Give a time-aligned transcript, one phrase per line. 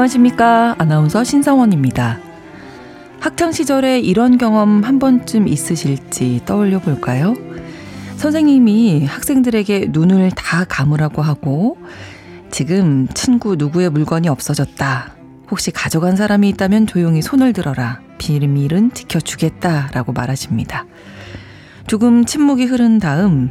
[0.00, 0.76] 안녕하십니까.
[0.78, 2.20] 아나운서 신성원입니다.
[3.20, 7.34] 학창 시절에 이런 경험 한 번쯤 있으실지 떠올려 볼까요?
[8.16, 11.76] 선생님이 학생들에게 눈을 다 감으라고 하고
[12.50, 15.12] 지금 친구 누구의 물건이 없어졌다.
[15.50, 18.00] 혹시 가져간 사람이 있다면 조용히 손을 들어라.
[18.16, 20.86] 비밀은 지켜주겠다 라고 말하십니다.
[21.86, 23.50] 조금 침묵이 흐른 다음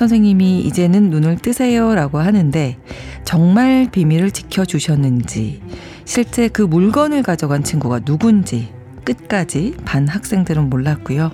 [0.00, 2.78] 선생님이 이제는 눈을 뜨세요 라고 하는데
[3.26, 5.60] 정말 비밀을 지켜주셨는지
[6.06, 8.72] 실제 그 물건을 가져간 친구가 누군지
[9.04, 11.30] 끝까지 반 학생들은 몰랐고요.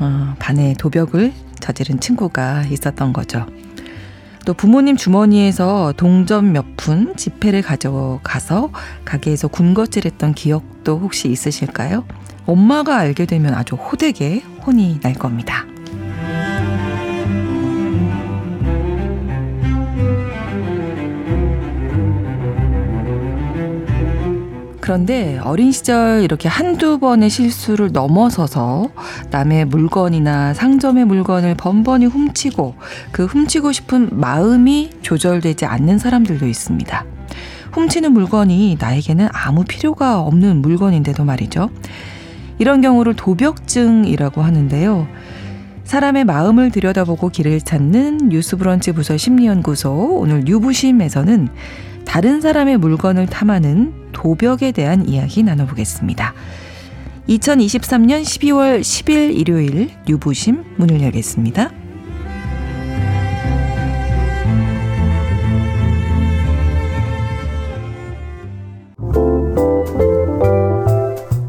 [0.00, 3.46] 어, 반의 도벽을 저지른 친구가 있었던 거죠.
[4.44, 8.70] 또 부모님 주머니에서 동전 몇 푼 지폐를 가져가서
[9.06, 12.04] 가게에서 군것질했던 기억도 혹시 있으실까요?
[12.44, 15.64] 엄마가 알게 되면 아주 호되게 혼이 날 겁니다.
[24.82, 28.90] 그런데 어린 시절 이렇게 한두 번의 실수를 넘어서서
[29.30, 32.74] 남의 물건이나 상점의 물건을 번번이 훔치고
[33.12, 37.04] 그 훔치고 싶은 마음이 조절되지 않는 사람들도 있습니다.
[37.70, 41.70] 훔치는 물건이 나에게는 아무 필요가 없는 물건인데도 말이죠.
[42.58, 45.06] 이런 경우를 도벽증이라고 하는데요.
[45.84, 51.48] 사람의 마음을 들여다보고 길을 찾는 뉴스브런치 부서 심리연구소 오늘 뉴부심에서는
[52.04, 56.34] 다른 사람의 물건을 탐하는 도벽에 대한 이야기 나눠보겠습니다.
[57.28, 61.70] 2023년 12월 10일 일요일 뉴부심 문을 열겠습니다.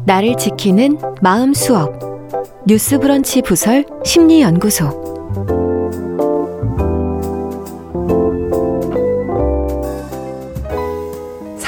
[0.06, 1.98] 나를 지키는 마음 수업
[2.66, 5.73] 뉴스 브런치 부설 심리 연구소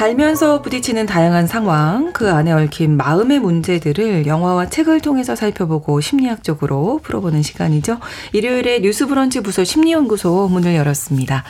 [0.07, 7.43] 살면서 부딪히는 다양한 상황, 그 안에 얽힌 마음의 문제들을 영화와 책을 통해서 살펴보고 심리학적으로 풀어보는
[7.43, 7.99] 시간이죠.
[8.33, 11.43] 일요일에 뉴스 브런치 부서 심리연구소 문을 열었습니다.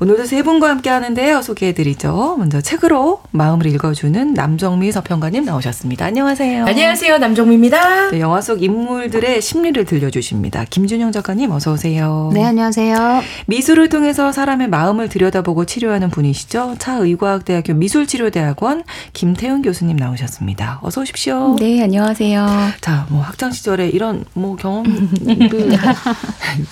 [0.00, 1.42] 오늘도 세 분과 함께 하는데요.
[1.42, 2.36] 소개해드리죠.
[2.38, 6.04] 먼저 책으로 마음을 읽어주는 남정미 서평가님 나오셨습니다.
[6.04, 6.66] 안녕하세요.
[6.66, 7.18] 안녕하세요.
[7.18, 8.12] 남정미입니다.
[8.12, 10.66] 네, 영화 속 인물들의 심리를 들려주십니다.
[10.70, 12.30] 김준영 작가님 어서 오세요.
[12.32, 13.22] 네, 안녕하세요.
[13.46, 16.76] 미술을 통해서 사람의 마음을 들여다보고 치료하는 분이시죠.
[16.78, 18.84] 차의과학대학교 미술치료대학원
[19.14, 20.78] 김태훈 교수님 나오셨습니다.
[20.82, 21.56] 어서 오십시오.
[21.58, 22.46] 네, 안녕하세요.
[22.80, 25.76] 자, 뭐 학창 시절에 이런 뭐 경험들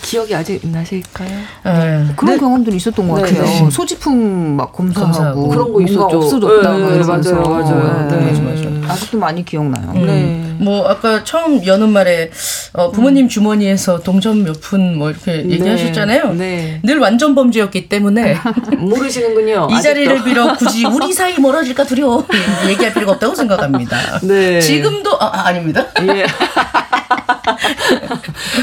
[0.02, 1.28] 기억이 아직 나실까요?
[1.64, 2.06] 네.
[2.14, 2.38] 그런 네.
[2.38, 3.22] 경험들이 있었던 것 네.
[3.22, 3.42] 같아요.
[3.44, 3.70] 네.
[3.70, 6.18] 소지품 막 검사하고 그런 거 있었죠.
[6.18, 6.72] 없어졌다.
[6.72, 8.08] 네, 맞아요, 맞아요.
[8.10, 8.16] 네.
[8.26, 8.92] 맞아, 맞아.
[8.92, 9.92] 아직도 많이 기억나요.
[9.94, 10.06] 음.
[10.06, 10.42] 네.
[10.64, 12.30] 뭐 아까 처음 여는 말에
[12.72, 16.32] 어, 부모님 주머니에서 동전 몇 푼 뭐 이렇게 얘기하셨잖아요.
[16.34, 16.80] 네.
[16.82, 18.36] 늘 완전 범죄였기 때문에
[18.78, 19.68] 모르시는군요.
[19.70, 19.82] 이 아직도.
[19.82, 22.24] 자리를 빌어 굳이 우리 사이 멀어질까 두려워
[22.68, 23.96] 얘기할 필요가 없다고 생각합니다.
[24.22, 24.60] 네.
[24.60, 25.86] 지금도 아, 아 아닙니다.
[26.02, 26.26] 예.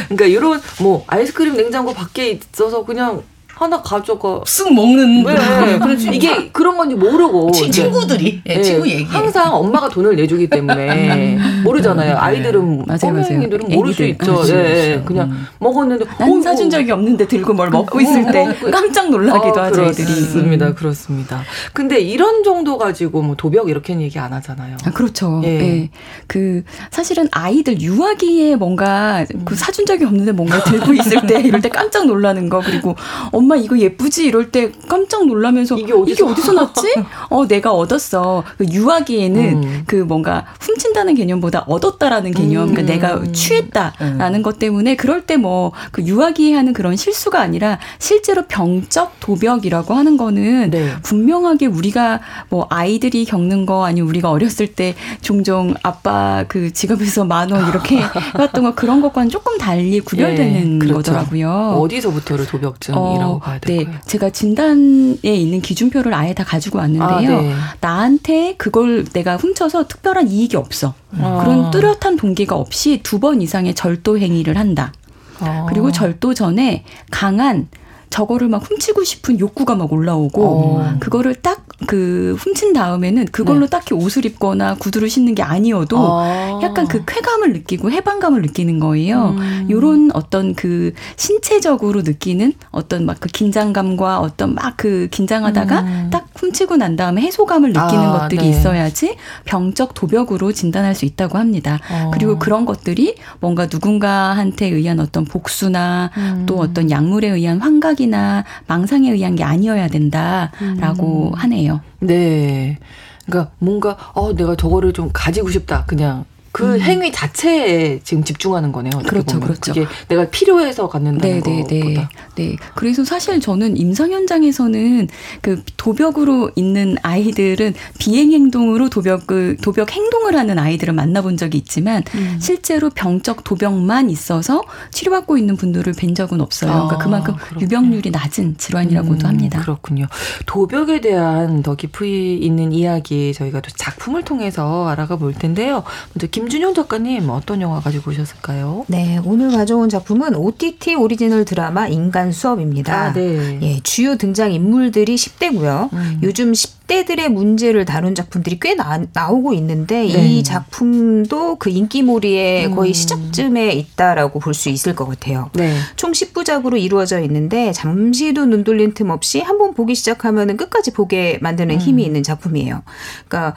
[0.09, 3.21] 그러니까 이런 뭐 아이스크림 냉장고 밖에 있어서 그냥
[3.55, 4.41] 하나 가져가.
[4.45, 5.79] 쓱 먹는 네, 네.
[5.79, 6.09] 그렇지.
[6.11, 7.51] 이게 그런 건지 모르고.
[7.51, 8.41] 치, 친구들이.
[8.45, 8.61] 네.
[8.61, 12.17] 친구 얘기 항상 엄마가 돈을 내주기 때문에 모르잖아요.
[12.17, 14.25] 아이들은 맞아요 맞아들은 모를 수 있죠.
[14.25, 15.01] 그렇죠, 네.
[15.05, 15.47] 그냥 음.
[15.59, 20.05] 먹었는데 난 사준 적이 없는데 들고 뭘 먹고 있을 때 깜짝 놀라기도 어, 하죠 애들이.
[20.05, 20.75] 그렇습니다 음.
[20.75, 21.41] 그렇습니다.
[21.73, 24.77] 근데 이런 정도 가지고 뭐 도벽 이렇게는 얘기 안 하잖아요.
[24.83, 25.41] 아, 그렇죠.
[25.45, 25.49] 예.
[25.49, 25.89] 예.
[26.27, 31.69] 그 사실은 아이들 유아기에 뭔가 그 사준 적이 없는데 뭔가 들고 있을 때 이럴 때
[31.69, 32.95] 깜짝 놀라는 거 그리고
[33.43, 36.93] 엄마 이거 예쁘지 이럴 때 깜짝 놀라면서 이게 어디서, 이게 어디서 났지?
[37.29, 38.43] 어 내가 얻었어.
[38.57, 39.83] 그 유아기에는 음.
[39.85, 42.85] 그 뭔가 훔친다는 개념보다 얻었다라는 개념, 그러니까 음.
[42.85, 44.43] 그러니까 내가 취했다라는 음.
[44.43, 50.15] 것 때문에 그럴 때 뭐 그 유아기에 하는 그런 실수가 아니라 실제로 병적 도벽이라고 하는
[50.17, 50.93] 거는 네.
[51.03, 57.51] 분명하게 우리가 뭐 아이들이 겪는 거 아니면 우리가 어렸을 때 종종 아빠 그 지갑에서 만
[57.51, 57.97] 원 이렇게
[58.37, 61.11] 해왔던 거 그런 것과는 조금 달리 구별되는 네, 그렇죠.
[61.11, 61.77] 거더라고요.
[61.81, 63.59] 어디서부터를 도벽증이라고 어?
[63.65, 67.37] 네, 제가 진단에 있는 기준표를 아예 다 가지고 왔는데요.
[67.37, 67.53] 아, 네.
[67.81, 70.93] 나한테 그걸 내가 훔쳐서 특별한 이익이 없어.
[71.17, 71.39] 아.
[71.43, 74.91] 그런 뚜렷한 동기가 없이 두 번 이상의 절도 행위를 한다.
[75.39, 75.65] 아.
[75.69, 77.67] 그리고 절도 전에 강한
[78.13, 80.95] 저거를 막 훔치고 싶은 욕구가 막 올라오고 어.
[80.99, 83.69] 그거를 딱 그 훔친 다음에는 그걸로 네.
[83.69, 86.59] 딱히 옷을 입거나 구두를 신는 게 아니어도 어.
[86.63, 89.35] 약간 그 쾌감을 느끼고 해방감을 느끼는 거예요.
[89.37, 89.67] 음.
[89.69, 96.09] 요런 어떤 그 신체적으로 느끼는 어떤 막 그 긴장감과 어떤 막 그 긴장하다가 음.
[96.11, 98.49] 딱 훔치고 난 다음에 해소감을 느끼는 아, 것들이 네.
[98.49, 101.79] 있어야지 병적 도벽으로 진단할 수 있다고 합니다.
[101.89, 102.11] 어.
[102.11, 106.43] 그리고 그런 것들이 뭔가 누군가한테 의한 어떤 복수나 음.
[106.47, 111.33] 또 어떤 약물에 의한 환각이 생각이나 망상에 의한 게 아니어야 된다라고 음.
[111.33, 111.81] 하네요.
[111.99, 112.77] 네.
[113.25, 115.85] 그러니까 뭔가 어 내가 저거를 좀 가지고 싶다.
[115.85, 116.79] 그냥 그 음.
[116.81, 118.91] 행위 자체에 지금 집중하는 거네요.
[119.07, 119.47] 그렇죠, 보면.
[119.47, 119.73] 그렇죠.
[119.73, 122.07] 그게 내가 필요해서 갖는다는 네, 네, 네.
[122.35, 122.55] 네.
[122.75, 125.07] 그래서 사실 저는 임상 현장에서는
[125.41, 132.03] 그 도벽으로 있는 아이들은 비행 행동으로 도벽을 그 도벽 행동을 하는 아이들을 만나본 적이 있지만
[132.13, 132.37] 음.
[132.39, 134.61] 실제로 병적 도벽만 있어서
[134.91, 136.71] 치료받고 있는 분들을 뵌 적은 없어요.
[136.71, 137.63] 그러니까 아, 그만큼 그렇군요.
[137.63, 139.59] 유병률이 낮은 질환이라고도 음, 합니다.
[139.59, 140.05] 그렇군요.
[140.45, 145.83] 도벽에 대한 더 깊이 있는 이야기 저희가 또 작품을 통해서 알아가 볼 텐데요.
[146.13, 148.85] 먼저 김 김준영 작가님 어떤 영화 가지고 오셨을까요?
[148.87, 152.93] 네, 오늘 가져온 작품은 OTT 오리지널 드라마 인간 수업입니다.
[152.93, 153.59] 아, 네.
[153.61, 155.93] 예, 주요 등장 인물들이 10대고요.
[155.93, 156.19] 음.
[156.21, 158.99] 요즘 10대들의 문제를 다룬 작품들이 꽤 나,
[159.29, 160.27] 오고 있는데 네.
[160.27, 162.75] 이 작품도 그 인기몰이의 음.
[162.75, 165.49] 거의 시작쯤에 있다라고 볼 수 있을 것 같아요.
[165.53, 165.75] 네.
[165.95, 171.79] 총 10부작으로 이루어져 있는데 잠시도 눈 돌릴 틈 없이 한번 보기 시작하면 끝까지 보게 만드는
[171.79, 172.07] 힘이 음.
[172.07, 172.83] 있는 작품이에요.
[173.27, 173.55] 그러니까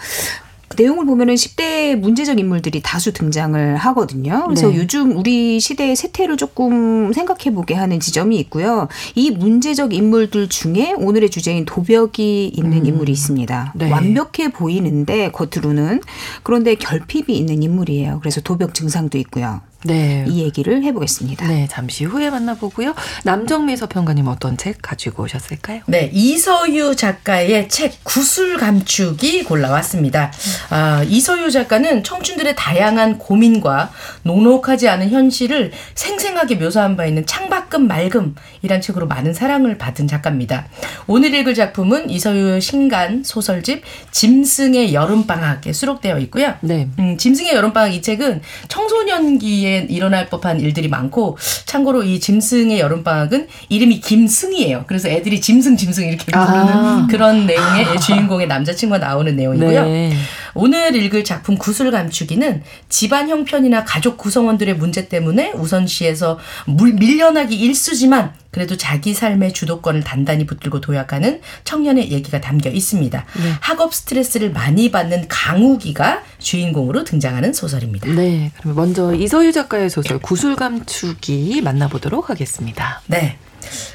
[0.77, 4.45] 내용을 보면은 10대 문제적 인물들이 다수 등장을 하거든요.
[4.47, 4.77] 그래서 네.
[4.77, 8.89] 요즘 우리 시대의 세태를 조금 생각해 보게 하는 지점이 있고요.
[9.15, 12.87] 이 문제적 인물들 중에 오늘의 주제인 도벽이 있는 음.
[12.87, 13.73] 인물이 있습니다.
[13.77, 13.91] 네.
[13.91, 16.01] 완벽해 보이는데 겉으로는
[16.43, 18.19] 그런데 결핍이 있는 인물이에요.
[18.21, 19.61] 그래서 도벽 증상도 있고요.
[19.87, 20.25] 네.
[20.29, 21.47] 이 얘기를 해보겠습니다.
[21.49, 22.95] 네, 잠시 후에 만나보고요.
[23.25, 25.83] 남정미 서평가님 어떤 책 가지고 오셨을까요?
[25.87, 30.33] 네, 이서유 작가의 책 구술 감축이 골라왔습니다.
[30.71, 33.93] 아, 이서유 작가는 청춘들의 다양한 고민과
[34.23, 40.67] 녹록하지 않은 현실을 생생하게 묘사한 바 있는 창밖금 맑음이란 책으로 많은 사랑을 받은 작가입니다.
[41.07, 46.55] 오늘 읽을 작품은 이서유 신간 소설집 짐승의 여름방학에 수록되어 있고요.
[46.61, 46.89] 네.
[46.99, 54.01] 음, 짐승의 여름방학 이 책은 청소년기에 일어날 법한 일들이 많고 참고로 이 짐승의 여름방학은 이름이
[54.01, 54.85] 김승이에요.
[54.87, 57.07] 그래서 애들이 짐승 짐승 이렇게 부르는 아.
[57.11, 59.85] 그런 내용의 주인공의 남자친구가 나오는 내용이고요.
[59.85, 60.13] 네.
[60.57, 68.33] 오늘 읽을 작품 구슬 감추기는 집안 형편이나 가족 구성원들의 문제 때문에 우선시에서 물, 밀려나기 일수지만
[68.51, 73.19] 그래도 자기 삶의 주도권을 단단히 붙들고 도약하는 청년의 얘기가 담겨 있습니다.
[73.19, 73.53] 네.
[73.61, 78.11] 학업 스트레스를 많이 받는 강우기가 주인공으로 등장하는 소설입니다.
[78.13, 78.51] 네.
[78.63, 83.03] 그럼 먼저 이서유 작가의 소설 구슬 감추기 만나보도록 하겠습니다.
[83.09, 83.37] 네.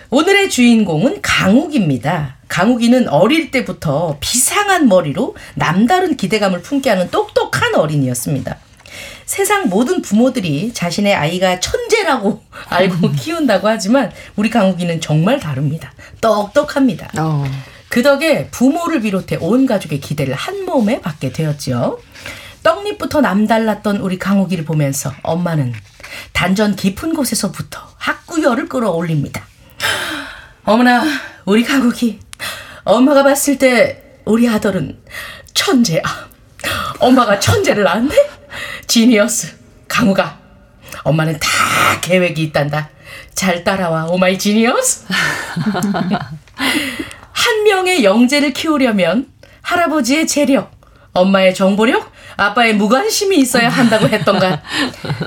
[0.10, 2.38] 오늘의 주인공은 강욱입니다.
[2.48, 8.58] 강욱이는 어릴 때부터 비상한 머리로 남다른 기대감을 품게 하는 똑똑한 어린이였습니다.
[9.26, 15.94] 세상 모든 부모들이 자신의 아이가 천재라고 알고 키운다고 하지만 우리 강욱이는 정말 다릅니다.
[16.20, 17.10] 똑똑합니다.
[17.18, 17.46] 어.
[17.88, 22.00] 그 덕에 부모를 비롯해 온 가족의 기대를 한 몸에 받게 되었죠.
[22.64, 25.74] 떡잎부터 남달랐던 우리 강욱이를 보면서 엄마는
[26.34, 29.46] 단전 깊은 곳에서부터 학구열을 끌어올립니다.
[30.64, 31.04] 어머나,
[31.46, 32.20] 우리 강욱이.
[32.84, 35.00] 엄마가 봤을 때 우리 아들은
[35.54, 36.02] 천재야.
[37.00, 38.16] 엄마가 천재를 낳았네?
[38.88, 39.56] 지니어스,
[39.88, 40.40] 강우가.
[41.04, 41.50] 엄마는 다
[42.02, 42.90] 계획이 있단다.
[43.34, 45.06] 잘 따라와, 오마이 지니어스.
[47.32, 50.72] 한 명의 영재를 키우려면 할아버지의 재력,
[51.14, 52.12] 엄마의 정보력,
[52.42, 54.62] 아빠의 무관심이 있어야 한다고 했던가.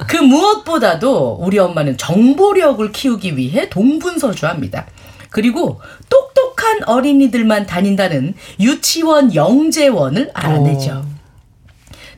[0.09, 4.87] 그 무엇보다도 우리 엄마는 정보력을 키우기 위해 동분서주합니다.
[5.31, 11.05] 그리고 똑똑한 어린이들만 다닌다는 유치원 영재원을 알아내죠.
[11.07, 11.15] 오.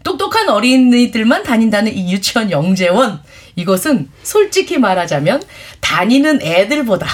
[0.02, 3.20] 똑똑한 어린이들만 다닌다는 이 유치원 영재원.
[3.56, 5.42] 이것은 솔직히 말하자면
[5.80, 7.06] 다니는 애들보다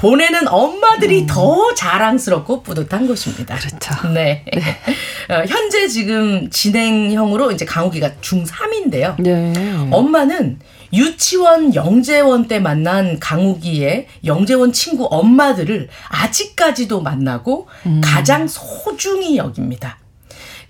[0.00, 1.26] 보내는 엄마들이 음.
[1.26, 3.56] 더 자랑스럽고 뿌듯한 곳입니다.
[3.56, 4.08] 그렇죠.
[4.14, 4.44] 네.
[4.50, 5.34] 네.
[5.34, 9.20] 어, 현재 지금 진행형으로 이제 강욱이가 중3인데요.
[9.20, 9.52] 네.
[9.90, 10.58] 엄마는
[10.94, 18.00] 유치원 영재원 때 만난 강욱이의 영재원 친구 엄마들을 아직까지도 만나고 음.
[18.02, 19.98] 가장 소중히 여깁니다.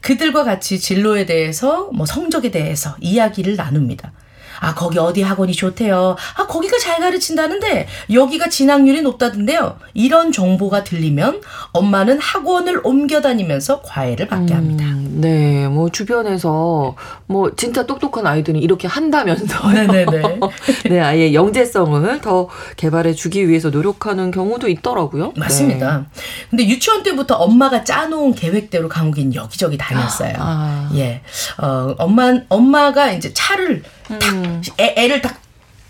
[0.00, 4.12] 그들과 같이 진로에 대해서 뭐 성적에 대해서 이야기를 나눕니다.
[4.60, 6.16] 아, 거기 어디 학원이 좋대요.
[6.36, 9.76] 아, 거기가 잘 가르친다는데 여기가 진학률이 높다던데요.
[9.94, 11.40] 이런 정보가 들리면
[11.72, 14.84] 엄마는 학원을 옮겨 다니면서 과외를 받게 합니다.
[14.84, 16.94] 음, 네, 뭐 주변에서
[17.26, 19.72] 뭐 진짜 똑똑한 아이들이 이렇게 한다면서요.
[19.72, 20.40] 네네네.
[20.90, 25.32] 네, 아예 영재성을 더 개발해 주기 위해서 노력하는 경우도 있더라고요.
[25.36, 25.98] 맞습니다.
[25.98, 26.04] 네.
[26.50, 30.34] 근데 유치원 때부터 엄마가 짜놓은 계획대로 강욱이는 여기저기 다녔어요.
[30.38, 30.90] 아.
[30.94, 31.22] 예.
[31.58, 33.82] 어, 엄마, 엄마가 이제 차를
[34.18, 35.40] 탁 애, 애를 딱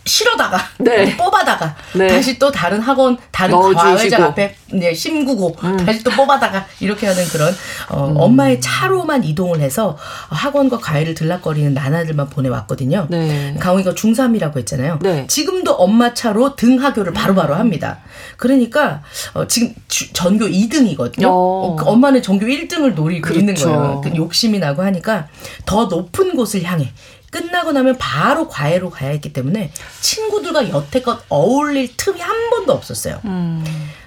[0.05, 1.15] 실어다가 네.
[1.17, 2.09] 뽑아다가 네.
[2.09, 5.77] 다시 또 다른 학원 다른 과외자 앞에 네, 심구고 음.
[5.77, 7.55] 다시 또 뽑아다가 이렇게 하는 그런
[7.91, 8.17] 어, 음.
[8.17, 9.97] 엄마의 차로만 이동을 해서
[10.31, 13.07] 학원과 과외를 들락거리는 나나들만 보내왔거든요.
[13.11, 13.55] 네.
[13.61, 14.99] 강호이가 중3이라고 했잖아요.
[15.03, 15.27] 네.
[15.27, 18.01] 지금도 엄마 차로 등하교를 바로바로 합니다.
[18.37, 19.03] 그러니까
[19.35, 21.27] 어, 지금 주, 전교 2등이거든요.
[21.27, 21.77] 어.
[21.79, 23.39] 그 엄마는 전교 1등을 노리고 그렇죠.
[23.39, 24.01] 있는 거예요.
[24.03, 25.29] 그 욕심이 나고 하니까
[25.67, 26.91] 더 높은 곳을 향해
[27.31, 33.21] 끝나고 나면 바로 과외로 가야 했기 때문에 친구들과 여태껏 어울릴 틈이 한 번도 없었어요.
[33.25, 33.65] 음.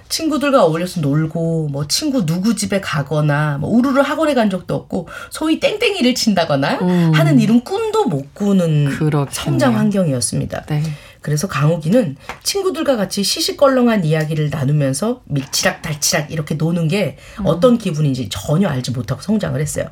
[0.10, 5.60] 친구들과 어울려서 놀고 뭐 친구 누구 집에 가거나 뭐 우르르 학원에 간 적도 없고 소위
[5.60, 7.12] 땡땡이를 친다거나 음.
[7.16, 9.28] 하는 일은 꿈도 못 꾸는 그렇겠네요.
[9.32, 10.66] 성장 환경이었습니다.
[10.68, 10.84] 네.
[11.22, 17.46] 그래서 강욱이는 친구들과 같이 시시껄렁한 이야기를 나누면서 밀치락달치락 이렇게 노는 게 음.
[17.48, 19.88] 어떤 기분인지 전혀 알지 못하고 성장을 했어요.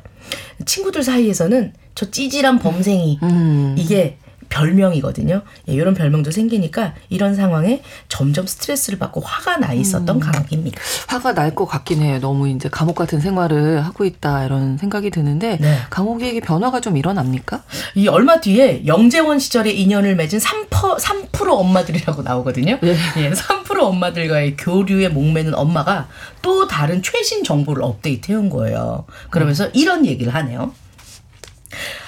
[0.66, 3.74] 친구들 사이에서는 저 찌질한 범생이 음.
[3.78, 4.18] 이게
[4.48, 5.40] 별명이거든요.
[5.68, 10.20] 예, 이런 별명도 생기니까 이런 상황에 점점 스트레스를 받고 화가 나 있었던 음.
[10.20, 10.78] 강욱입니다.
[11.08, 12.18] 화가 날 것 같긴 해요.
[12.20, 15.78] 너무 이제 감옥 같은 생활을 하고 있다 이런 생각이 드는데 네.
[15.90, 17.62] 강욱에게 변화가 좀 일어납니까?
[17.94, 20.68] 이 얼마 뒤에 영재원 시절에 인연을 맺은 3%,
[20.98, 22.78] 3% 엄마들이라고 나오거든요.
[22.82, 22.94] 네.
[23.18, 26.08] 예, 3% 엄마들과의 교류에 목매는 엄마가
[26.42, 29.06] 또 다른 최신 정보를 업데이트 해온 거예요.
[29.30, 29.70] 그러면서 음.
[29.72, 30.72] 이런 얘기를 하네요.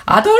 [0.07, 0.33] 아들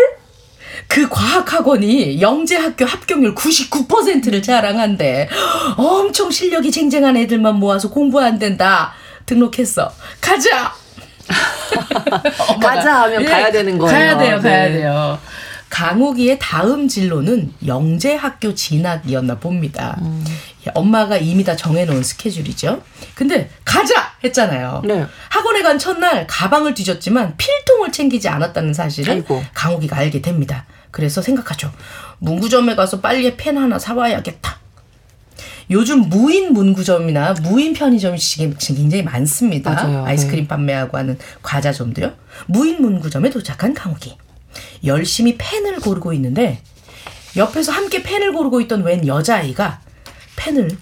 [0.89, 5.29] 그 과학학원이 영재학교 합격률 99%를 자랑한대.
[5.77, 8.93] 엄청 실력이 쟁쟁한 애들만 모아서 공부 안 된다.
[9.27, 9.91] 등록했어.
[10.21, 10.73] 가자!
[12.61, 13.93] 가자 하면 예, 가야 되는 거예요.
[13.93, 14.73] 가야 돼요, 가야 네.
[14.75, 15.19] 돼요.
[15.71, 19.97] 강욱이의 다음 진로는 영재학교 진학이었나 봅니다.
[20.03, 20.25] 음.
[20.75, 22.83] 엄마가 이미 다 정해놓은 스케줄이죠.
[23.15, 24.83] 근데 가자 했잖아요.
[24.85, 25.07] 네.
[25.29, 29.43] 학원에 간 첫날 가방을 뒤졌지만 필통을 챙기지 않았다는 사실을 아이고.
[29.55, 30.65] 강욱이가 알게 됩니다.
[30.91, 31.73] 그래서 생각하죠.
[32.19, 34.59] 문구점에 가서 빨리 펜 하나 사와야겠다.
[35.71, 39.73] 요즘 무인 문구점이나 무인 편의점이 지금 굉장히 많습니다.
[39.73, 40.05] 맞아요.
[40.05, 40.49] 아이스크림 네.
[40.49, 42.13] 판매하고 하는 과자점도요.
[42.47, 44.17] 무인 문구점에 도착한 강욱이.
[44.85, 46.61] 열심히 펜을 고르고 있는데
[47.37, 49.81] 옆에서 함께 펜을 고르고 있던 웬 여자아이가
[50.37, 50.77] 펜을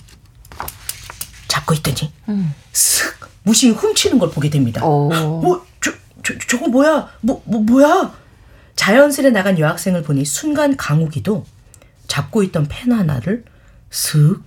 [1.49, 2.55] 잡고 있더니 음.
[2.73, 4.81] 슥 무심히 훔치는 걸 보게 됩니다.
[4.85, 5.93] 어, 어 저,
[6.23, 7.11] 저, 저거 뭐야?
[7.21, 8.15] 뭐, 뭐, 뭐야?
[8.77, 11.45] 자연스레 나간 여학생을 보니 순간 강욱이도
[12.07, 13.45] 잡고 있던 펜 하나를
[13.91, 14.43] 슥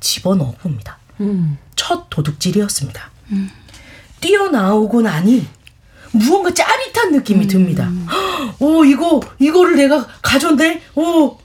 [0.00, 0.98] 집어넣어 봅니다.
[1.20, 1.58] 음.
[1.76, 3.10] 첫 도둑질이었습니다.
[3.32, 3.50] 음.
[4.20, 5.46] 뛰어나오고 나니
[6.12, 7.48] 무언가 짜릿한 느낌이 음.
[7.48, 7.90] 듭니다.
[8.58, 10.80] 오, 이거, 이거를 내가 가져온대?
[10.94, 11.38] 오,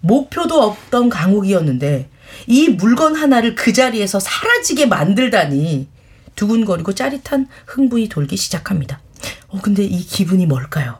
[0.00, 2.08] 목표도 없던 강욱이었는데,
[2.48, 5.86] 이 물건 하나를 그 자리에서 사라지게 만들다니,
[6.34, 9.00] 두근거리고 짜릿한 흥분이 돌기 시작합니다.
[9.48, 10.98] 어, 근데 이 기분이 뭘까요?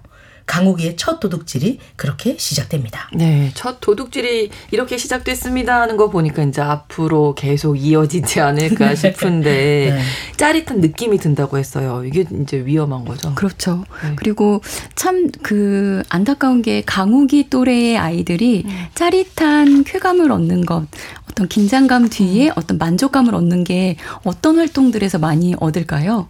[0.49, 3.09] 강욱이의 첫 도둑질이 그렇게 시작됩니다.
[3.14, 10.02] 네, 첫 도둑질이 이렇게 시작됐습니다 하는 거 보니까 이제 앞으로 계속 이어지지 않을까 싶은데 네.
[10.37, 12.02] 짜릿한 느낌이 든다고 했어요.
[12.05, 13.35] 이게 이제 위험한 거죠.
[13.35, 13.85] 그렇죠.
[14.02, 14.14] 네.
[14.17, 14.61] 그리고
[14.97, 18.87] 참 그 안타까운 게 강욱이 또래의 아이들이 음.
[18.95, 20.87] 짜릿한 쾌감을 얻는 것,
[21.31, 22.52] 어떤 긴장감 뒤에 음.
[22.57, 26.28] 어떤 만족감을 얻는 게 어떤 활동들에서 많이 얻을까요?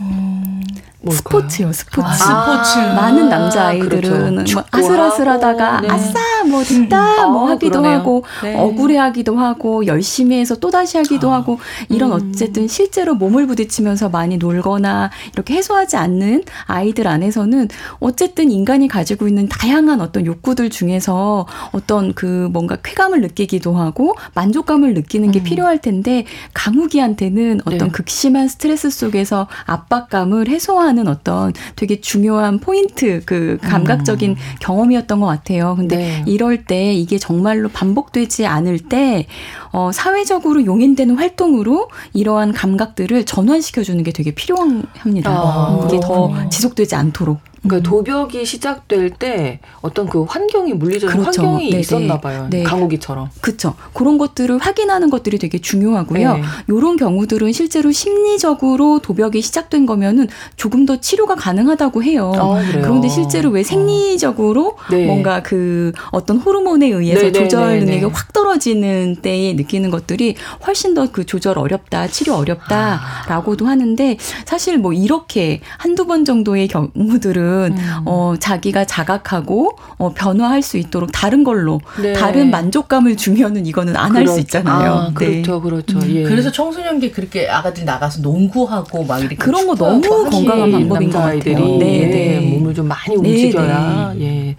[0.00, 0.62] 음.
[1.10, 2.00] 스포츠요, 스포츠.
[2.06, 2.78] 아, 스포츠.
[2.78, 4.54] 많은 남자 아이들은 그렇죠.
[4.54, 5.88] 뭐 아슬아슬하다가 네.
[5.90, 7.32] 아싸 뭐 됐다 음.
[7.32, 7.98] 뭐 어, 하기도 그러네요.
[7.98, 8.56] 하고 네.
[8.56, 11.36] 억울해하기도 하고 열심히 해서 또 다시 하기도 아.
[11.36, 11.58] 하고
[11.88, 12.30] 이런 음.
[12.32, 17.68] 어쨌든 실제로 몸을 부딪히면서 많이 놀거나 이렇게 해소하지 않는 아이들 안에서는
[18.00, 24.94] 어쨌든 인간이 가지고 있는 다양한 어떤 욕구들 중에서 어떤 그 뭔가 쾌감을 느끼기도 하고 만족감을
[24.94, 25.44] 느끼는 게 음.
[25.44, 27.88] 필요할 텐데 강욱이한테는 어떤 네.
[27.88, 34.36] 극심한 스트레스 속에서 압박감을 해소하는 하는 어떤 되게 중요한 포인트 그 감각적인 음.
[34.60, 35.74] 경험이었던 것 같아요.
[35.76, 36.24] 근데 네.
[36.26, 39.26] 이럴 때 이게 정말로 반복되지 않을 때
[39.72, 45.30] 어, 사회적으로 용인되는 활동으로 이러한 감각들을 전환시켜주는 게 되게 필요합니다.
[45.30, 45.86] 아.
[45.86, 47.40] 이게 더 지속되지 않도록.
[47.64, 47.82] 그러니까 음.
[47.82, 51.42] 도벽이 시작될 때 어떤 그 환경이 물리적인 그렇죠.
[51.42, 51.80] 환경이 네네.
[51.80, 52.46] 있었나 봐요.
[52.50, 52.62] 네.
[52.62, 53.30] 강호기처럼.
[53.40, 53.74] 그렇죠.
[53.94, 56.36] 그런 것들을 확인하는 것들이 되게 중요하고요.
[56.36, 56.42] 네.
[56.68, 62.32] 이런 경우들은 실제로 심리적으로 도벽이 시작된 거면은 조금 더 치료가 가능하다고 해요.
[62.36, 63.64] 아, 그런데 실제로 왜 어.
[63.64, 65.06] 생리적으로 네.
[65.06, 71.04] 뭔가 그 어떤 호르몬에 의해서 네네 조절 능력이 확 떨어지는 때에 느끼는 것들이 훨씬 더
[71.14, 78.02] 그 조절 어렵다, 치료 어렵다라고도 하는데 사실 뭐 이렇게 한두 번 정도의 경우들은 음.
[78.04, 82.12] 어, 자기가 자각하고 어, 변화할 수 있도록 다른 걸로 네.
[82.12, 84.92] 다른 만족감을 주면은 이거는 안 할 수 있잖아요.
[84.92, 85.42] 아, 네.
[85.42, 85.98] 그렇죠, 그렇죠.
[85.98, 86.02] 음.
[86.14, 86.22] 예.
[86.22, 91.38] 그래서 청소년기 그렇게 아가들 나가서 농구하고 막 이렇게 그런 거 너무 건강한 방법인 것 같아요.
[91.78, 92.40] 네, 네.
[92.40, 94.14] 몸을 좀 많이 네, 움직여야.
[94.16, 94.20] 네,
[94.50, 94.56] 예.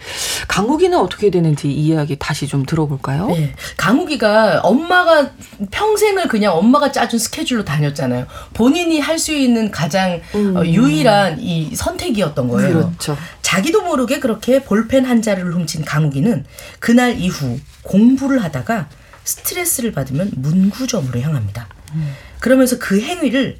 [0.47, 3.27] 강욱이는 어떻게 되는지 이 이야기 다시 좀 들어볼까요?
[3.27, 3.53] 네.
[3.77, 5.31] 강욱이가 엄마가
[5.71, 8.25] 평생을 그냥 엄마가 짜준 스케줄로 다녔잖아요.
[8.53, 10.57] 본인이 할 수 있는 가장 어, 음.
[10.57, 12.84] 어, 유일한 이 선택이었던 거예요.
[12.87, 13.17] 그렇죠.
[13.41, 16.45] 자기도 모르게 그렇게 볼펜 한 자루를 훔친 강욱이는
[16.79, 18.89] 그날 이후 공부를 하다가
[19.23, 21.67] 스트레스를 받으면 문구점으로 향합니다.
[21.93, 22.13] 음.
[22.39, 23.57] 그러면서 그 행위를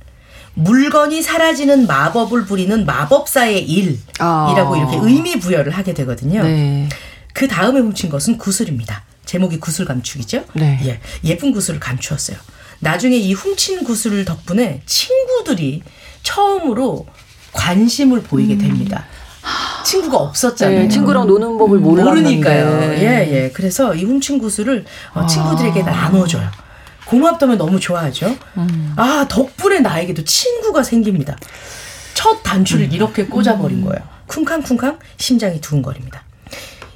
[0.56, 4.78] 물건이 사라지는 마법을 부리는 마법사의 일이라고 아.
[4.78, 6.44] 이렇게 의미 부여를 하게 되거든요.
[6.44, 6.88] 네.
[7.34, 9.04] 그 다음에 훔친 것은 구슬입니다.
[9.26, 10.46] 제목이 구슬 감축이죠.
[10.54, 10.80] 네.
[10.86, 12.38] 예, 예쁜 구슬을 감추었어요.
[12.80, 15.82] 나중에 이 훔친 구슬 덕분에 친구들이
[16.24, 17.06] 처음으로
[17.52, 18.60] 관심을 보이게 음.
[18.60, 19.06] 됩니다.
[19.46, 19.84] 음.
[19.86, 20.80] 친구가 없었잖아요.
[20.82, 22.94] 네, 친구랑 노는 법을 모르니까요.
[22.96, 23.52] 예, 예.
[23.54, 25.86] 그래서 이 훔친 구슬을 어, 친구들에게 아.
[25.86, 26.50] 나눠줘요.
[27.06, 28.36] 고맙다면 너무 좋아하죠.
[28.58, 28.94] 음.
[28.98, 31.38] 아 덕분에 나에게도 친구가 생깁니다.
[32.16, 32.92] 첫 단추를 음.
[32.92, 33.86] 이렇게 꽂아버린 음.
[33.86, 34.02] 거예요.
[34.28, 36.24] 쿵쾅쿵쾅 심장이 두근거립니다.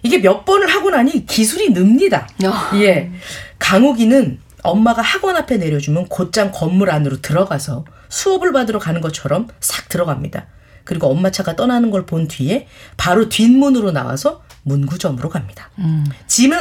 [0.01, 2.27] 이게 몇 번을 하고 나니 기술이 늡니다.
[2.43, 2.75] 어.
[2.77, 3.11] 예,
[3.59, 10.47] 강욱이는 엄마가 학원 앞에 내려주면 곧장 건물 안으로 들어가서 수업을 받으러 가는 것처럼 싹 들어갑니다.
[10.83, 12.67] 그리고 엄마 차가 떠나는 걸 본 뒤에
[12.97, 15.69] 바로 뒷문으로 나와서 문구점으로 갑니다.
[15.79, 16.05] 음.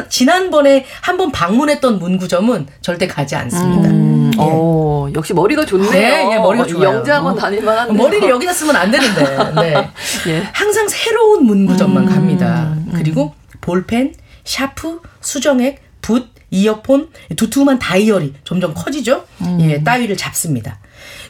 [0.09, 3.89] 지난번에 한번 방문했던 문구점은 절대 가지 않습니다.
[3.91, 4.31] 음.
[4.35, 4.39] 예.
[4.41, 5.91] 어, 역시 머리가 좋네요.
[5.91, 6.97] 네, 예, 머리가 좋아요.
[6.97, 9.25] 영재학원 다닐만 한데 머리를 여기다 쓰면 안 되는데.
[9.61, 9.91] 네.
[10.29, 10.43] 예.
[10.53, 12.09] 항상 새로운 문구점만 음.
[12.09, 12.73] 갑니다.
[12.77, 12.93] 음.
[12.95, 19.25] 그리고 볼펜, 샤프, 수정액, 붓, 이어폰, 두툼한 다이어리 점점 커지죠.
[19.43, 19.59] 음.
[19.61, 20.79] 예, 따위를 잡습니다.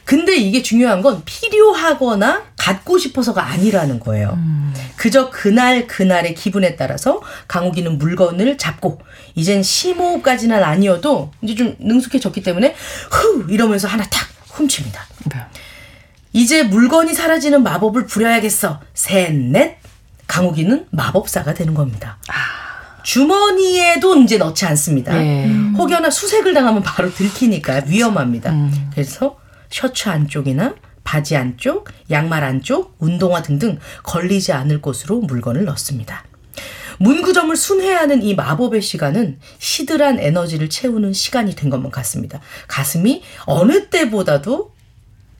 [0.09, 4.33] 근데 이게 중요한 건 필요하거나 갖고 싶어서가 아니라는 거예요.
[4.37, 4.73] 음.
[4.95, 8.99] 그저 그날 그날의 기분에 따라서 강욱이는 물건을 잡고
[9.35, 12.73] 이젠 심호흡까지는 아니어도 이제 좀 능숙해졌기 때문에
[13.11, 14.99] 후 이러면서 하나 탁 훔칩니다.
[15.31, 15.41] 네.
[16.33, 18.79] 이제 물건이 사라지는 마법을 부려야겠어.
[18.95, 19.77] 셋, 넷.
[20.25, 22.17] 강욱이는 마법사가 되는 겁니다.
[22.29, 23.03] 아.
[23.03, 25.13] 주머니에도 이제 넣지 않습니다.
[25.13, 25.47] 네.
[25.77, 28.51] 혹여나 수색을 당하면 바로 들키니까 위험합니다.
[28.51, 28.89] 음.
[28.91, 29.37] 그래서
[29.69, 36.23] 셔츠 안쪽이나 바지 안쪽, 양말 안쪽, 운동화 등등 걸리지 않을 곳으로 물건을 넣습니다.
[36.99, 42.39] 문구점을 순회하는 이 마법의 시간은 시들한 에너지를 채우는 시간이 된 것만 같습니다.
[42.67, 44.71] 가슴이 어느 때보다도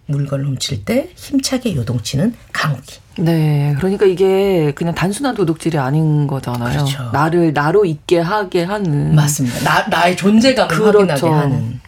[0.06, 3.00] 물건을 훔칠 때 힘차게 요동치는 강욱이.
[3.18, 6.72] 네, 그러니까 이게 그냥 단순한 도둑질이 아닌 거잖아요.
[6.72, 7.10] 그렇죠.
[7.12, 9.14] 나를 나로 있게 하게 하는.
[9.14, 9.60] 맞습니다.
[9.64, 10.98] 나 나의 존재감을 그렇죠.
[11.00, 11.80] 확인하게 하는.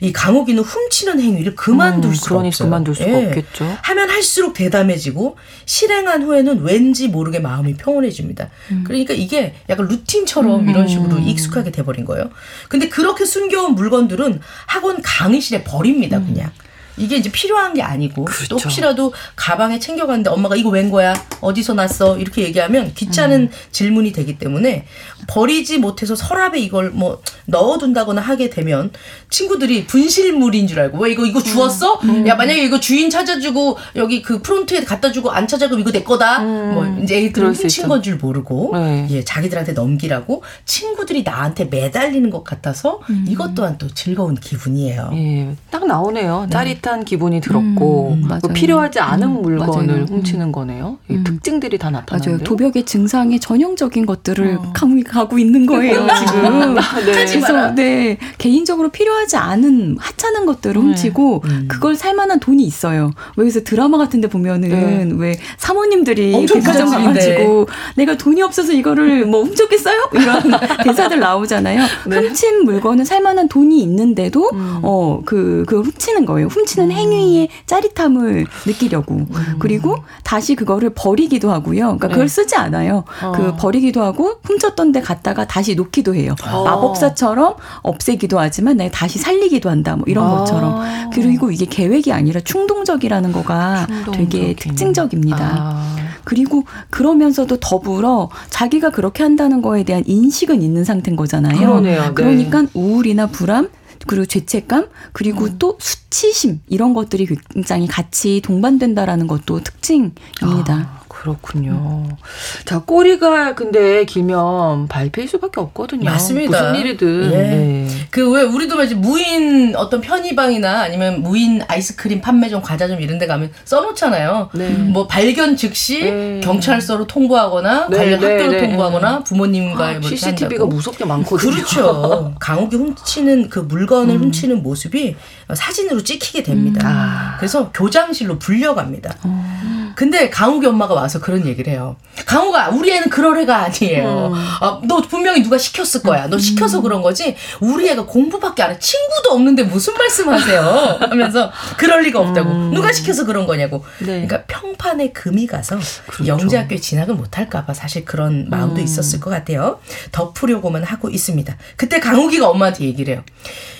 [0.00, 2.66] 이 강욱이는 훔치는 행위를 그만둘 음, 수가 없어요.
[2.66, 3.26] 그만둘 수가 예.
[3.26, 3.76] 없겠죠.
[3.82, 8.50] 하면 할수록 대담해지고 실행한 후에는 왠지 모르게 마음이 평온해집니다.
[8.70, 8.84] 음.
[8.86, 10.68] 그러니까 이게 약간 루틴처럼 음.
[10.68, 12.30] 이런 식으로 익숙하게 돼버린 거예요.
[12.68, 16.26] 근데 그렇게 숨겨온 물건들은 학원 강의실에 버립니다, 음.
[16.26, 16.50] 그냥.
[16.96, 18.48] 이게 이제 필요한 게 아니고 그렇죠.
[18.48, 23.50] 또 혹시라도 가방에 챙겨갔는데 엄마가 이거 웬 거야 어디서 났어 이렇게 얘기하면 귀찮은 음.
[23.70, 24.86] 질문이 되기 때문에
[25.26, 28.90] 버리지 못해서 서랍에 이걸 뭐 넣어둔다거나 하게 되면
[29.30, 32.00] 친구들이 분실물인 줄 알고 왜 이거 이거 주웠어?
[32.04, 32.10] 음.
[32.10, 32.26] 음.
[32.28, 36.42] 야 만약에 이거 주인 찾아주고 여기 그 프론트에 갖다 주고 안 찾아주고 이거 내 거다.
[36.42, 36.74] 음.
[36.74, 39.06] 뭐 이제 애들은 훔친 건 줄 모르고 네.
[39.10, 43.24] 예 자기들한테 넘기라고 친구들이 나한테 매달리는 것 같아서 음.
[43.28, 45.10] 이것 또한 또 즐거운 기분이에요.
[45.14, 46.46] 예, 딱 나오네요.
[46.46, 46.50] 네.
[46.50, 50.04] 짜 릿한 기분이 들었고 음, 뭐 필요하지 않은 물건을 맞아요.
[50.04, 50.98] 훔치는 거네요.
[51.24, 52.38] 특징들이 다 나타나요.
[52.38, 54.72] 도벽의 증상에 전형적인 것들을 어.
[55.06, 56.74] 가고 있는 거예요 아, 지금.
[57.06, 57.12] 네.
[57.12, 60.80] 그래서 네 개인적으로 필요하지 않은 하찮은 것들을 네.
[60.80, 61.68] 훔치고 음.
[61.68, 63.12] 그걸 살 만한 돈이 있어요.
[63.36, 65.14] 그래서 드라마 같은데 보면은 네.
[65.16, 70.10] 왜 사모님들이 백화점 가가지고 내가 돈이 없어서 이거를 뭐 훔쳤겠어요?
[70.14, 70.42] 이런
[70.82, 71.84] 대사들 나오잖아요.
[72.06, 72.16] 네.
[72.16, 74.80] 훔친 물건은 살 만한 돈이 있는데도 음.
[74.82, 76.48] 어그 그 훔치는 거예요.
[76.48, 76.92] 훔치 는 음.
[76.92, 79.56] 행위의 짜릿함을 느끼려고 음.
[79.58, 81.80] 그리고 다시 그거를 버리기도 하고요.
[81.80, 82.28] 그러니까 그걸 네.
[82.28, 83.04] 쓰지 않아요.
[83.22, 83.32] 어.
[83.32, 86.34] 그 버리기도 하고 훔쳤던데 갖다가 다시 놓기도 해요.
[86.50, 86.64] 어.
[86.64, 89.96] 마법사처럼 없애기도 하지만 내가 다시 살리기도 한다.
[89.96, 90.38] 뭐 이런 아.
[90.38, 91.10] 것처럼.
[91.12, 94.28] 그리고 이게 계획이 아니라 충동적이라는 거가 충동적인.
[94.28, 95.38] 되게 특징적입니다.
[95.40, 95.96] 아.
[96.24, 101.58] 그리고 그러면서도 더불어 자기가 그렇게 한다는 거에 대한 인식은 있는 상태인 거잖아요.
[101.58, 102.02] 그러네요.
[102.02, 102.12] 네.
[102.14, 103.68] 그러니까 우울이나 불안
[104.06, 105.56] 그리고 죄책감 그리고 음.
[105.58, 110.74] 또 수치심 이런 것들이 굉장히 같이 동반된다라는 것도 특징입니다.
[110.74, 111.01] 아.
[111.22, 112.06] 그렇군요.
[112.08, 112.16] 음.
[112.64, 116.04] 자, 꼬리가 근데 길면 밟힐 수밖에 없거든요.
[116.04, 116.70] 맞습니다.
[116.70, 117.32] 무슨 일이든.
[117.32, 117.36] 예.
[117.36, 117.88] 네.
[118.10, 124.50] 그왜 우리도 이제 무인 어떤 편의방이나 아니면 무인 아이스크림 판매점, 과자점 이런 데 가면 써놓잖아요.
[124.54, 124.68] 네.
[124.70, 126.40] 뭐 발견 즉시 네.
[126.42, 128.66] 경찰서로 통보하거나 네, 관련 네, 학교로 네.
[128.66, 131.52] 통보하거나 부모님과의 아, CCTV가 무섭게 많거든요.
[131.52, 132.34] 그렇죠.
[132.42, 134.22] 강욱이 훔치는 그 물건을 음.
[134.22, 135.14] 훔치는 모습이
[135.54, 136.88] 사진으로 찍히게 됩니다.
[136.88, 136.92] 음.
[136.92, 137.36] 아.
[137.38, 139.14] 그래서 교장실로 불려갑니다.
[139.26, 139.92] 음.
[139.94, 141.96] 근데 강욱이 엄마가 와서 그런 얘기를 해요.
[142.24, 144.30] 강욱아, 우리 애는 그럴 애가 아니에요.
[144.32, 144.46] 음.
[144.60, 146.28] 아, 너 분명히 누가 시켰을 거야.
[146.28, 146.82] 너 시켜서 음.
[146.82, 147.34] 그런 거지.
[147.60, 148.78] 우리 애가 공부밖에 안 해.
[148.78, 150.98] 친구도 없는데 무슨 말씀하세요?
[151.10, 152.50] 하면서 그럴 리가 없다고.
[152.50, 152.70] 음.
[152.72, 153.84] 누가 시켜서 그런 거냐고.
[153.98, 154.26] 네.
[154.26, 156.26] 그러니까 평판에 금이 가서 그렇죠.
[156.26, 158.84] 영재학교에 진학을 못할까봐 사실 그런 마음도 음.
[158.84, 159.80] 있었을 것 같아요.
[160.12, 161.56] 덮으려고만 하고 있습니다.
[161.76, 163.24] 그때 강욱이가 엄마한테 얘기를 해요.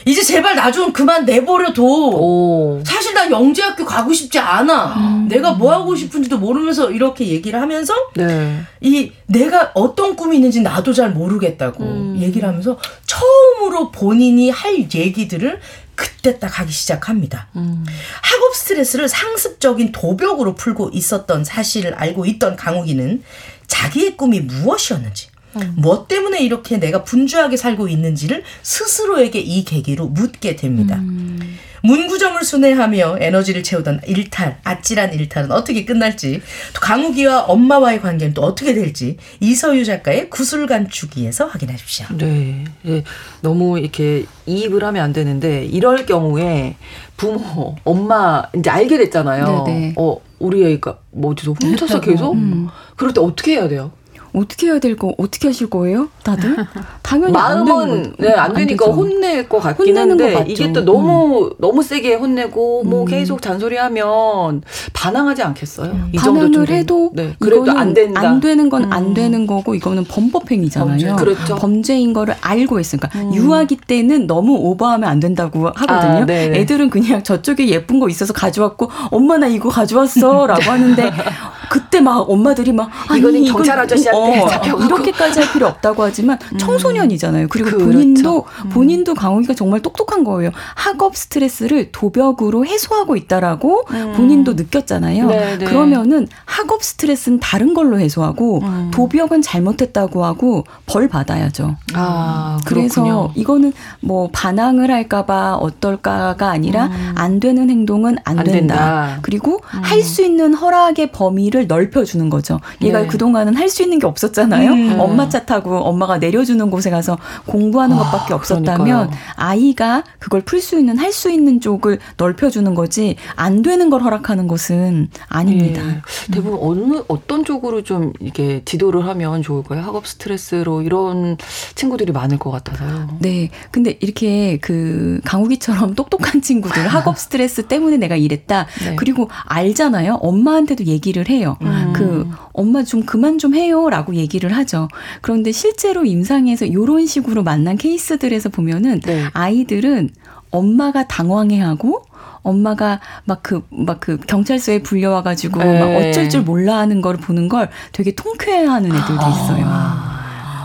[0.05, 1.83] 이제 제발 나 좀 그만 내버려둬.
[1.83, 2.81] 오.
[2.85, 4.95] 사실 나 영재학교 가고 싶지 않아.
[4.97, 5.29] 음.
[5.29, 8.63] 내가 뭐 하고 싶은지도 모르면서 이렇게 얘기를 하면서 네.
[8.81, 12.19] 이 내가 어떤 꿈이 있는지 나도 잘 모르겠다고 음.
[12.21, 15.61] 얘기를 하면서 처음으로 본인이 할 얘기들을
[15.95, 17.49] 그때 딱 하기 시작합니다.
[17.57, 17.85] 음.
[18.23, 23.23] 학업 스트레스를 상습적인 도벽으로 풀고 있었던 사실을 알고 있던 강욱이는
[23.67, 25.75] 자기의 꿈이 무엇이었는지 음.
[25.77, 30.97] 뭐 때문에 이렇게 내가 분주하게 살고 있는지를 스스로에게 이 계기로 묻게 됩니다.
[30.97, 31.59] 음.
[31.83, 36.41] 문구점을 순회하며 에너지를 채우던 일탈, 아찔한 일탈은 어떻게 끝날지,
[36.75, 42.07] 또 강우기와 엄마와의 관계는 또 어떻게 될지 이서유 작가의 구슬 간추기에서 확인하십시오.
[42.19, 43.03] 네, 네,
[43.41, 46.77] 너무 이렇게 이입을 하면 안 되는데 이럴 경우에
[47.17, 49.65] 부모, 엄마 이제 알게 됐잖아요.
[49.67, 49.79] 네네.
[49.79, 49.95] 네.
[49.97, 52.69] 어, 우리 애가 뭐 어디서 훔쳐서 계속 음.
[52.97, 53.93] 그럴 때 어떻게 해야 돼요?
[54.35, 56.09] 어떻게 해야 될 거, 어떻게 하실 거예요?
[56.23, 56.57] 다들?
[57.03, 61.51] 당연히 마음은 네, 안 되니까 안 혼낼 것 같긴 한데 이게 또 너무 음.
[61.59, 63.07] 너무 세게 혼내고 뭐 음.
[63.07, 64.63] 계속 잔소리하면
[64.95, 65.91] 반항하지 않겠어요?
[65.91, 66.13] 음.
[66.17, 68.21] 반항을 해도 네, 그래도 안 된다.
[68.21, 69.15] 안 되는 건안 음.
[69.15, 71.17] 되는 거고 이거는 범법행위잖아요.
[71.17, 71.57] 범죄, 그렇죠.
[71.57, 73.35] 범죄인 거를 알고 있으니까 음.
[73.35, 76.27] 유아기 때는 너무 오버하면 안 된다고 하거든요.
[76.29, 81.13] 아, 애들은 그냥 저쪽에 예쁜 거 있어서 가져왔고 엄마 나 이거 가져왔어라고 하는데
[81.73, 86.59] 그때 막 엄마들이 막 이거는 경찰 아저씨한테 어, 이렇게까지 할 필요 없다고 하지만 음.
[86.59, 87.49] 청소년이잖아요.
[87.49, 87.87] 그리고 그렇죠.
[87.87, 88.69] 본인도 음.
[88.69, 90.51] 본인도 강욱이가 정말 똑똑한 거예요.
[90.75, 94.13] 학업 스트레스를 도벽으로 해소하고 있다라고 음.
[94.15, 95.27] 본인도 느꼈잖아요.
[95.27, 95.59] 네네.
[95.59, 95.65] 네.
[95.65, 98.91] 그러면은 학업 스트레스는 다른 걸로 해소하고 음.
[98.93, 101.77] 도벽은 잘못했다고 하고 벌 받아야죠.
[101.95, 107.13] 아, 그래서 이거는 뭐 반항을 할까봐 어떨까가 아니라 음.
[107.15, 108.53] 안 되는 행동은 안, 안 된다.
[108.53, 109.19] 된다.
[109.23, 109.81] 그리고 음.
[109.83, 112.61] 할수 있는 허락의 범위를 범위를 넓혀주는 거죠.
[112.83, 113.07] 얘가 네.
[113.07, 114.71] 그동안은 할 수 있는 게 없었잖아요.
[114.73, 115.01] 음.
[115.01, 119.11] 엄마 차 타고 엄마가 내려주는 곳에 가서 공부하는 아, 것밖에 없었다면 그러니까요.
[119.37, 124.47] 아이가 그걸 풀 수 있는 할 수 있는 쪽을 넓혀주는 거지 안 되는 걸 허락하는
[124.49, 125.83] 것은 아닙니다.
[125.83, 126.01] 네.
[126.33, 129.81] 대부분 어느 어떤 쪽으로 좀 이게 지도를 하면 좋을까요?
[129.83, 131.37] 학업 스트레스로 이런
[131.75, 133.17] 친구들이 많을 것 같아서요.
[133.21, 133.51] 네.
[133.71, 138.67] 근데 이렇게 그 강욱이처럼 똑똑한 친구들 학업 스트레스 때문에 내가 이랬다.
[138.85, 138.97] 네.
[138.97, 140.15] 그리고 알잖아요.
[140.23, 141.42] 엄마한테도 얘기를 해요.
[141.43, 141.57] 해요.
[141.63, 141.93] 음.
[141.95, 144.89] 그 엄마 좀 그만 좀 해요라고 얘기를 하죠.
[145.21, 149.25] 그런데 실제로 임상에서 이런 식으로 만난 케이스들에서 보면은 네.
[149.33, 150.11] 아이들은
[150.51, 152.05] 엄마가 당황해하고
[152.43, 156.11] 엄마가 막 그 막 그 경찰서에 불려와 가지고 막 네.
[156.11, 159.65] 어쩔 줄 몰라 하는 걸 보는 걸 되게 통쾌해하는 애들도 있어요.
[159.67, 160.12] 아.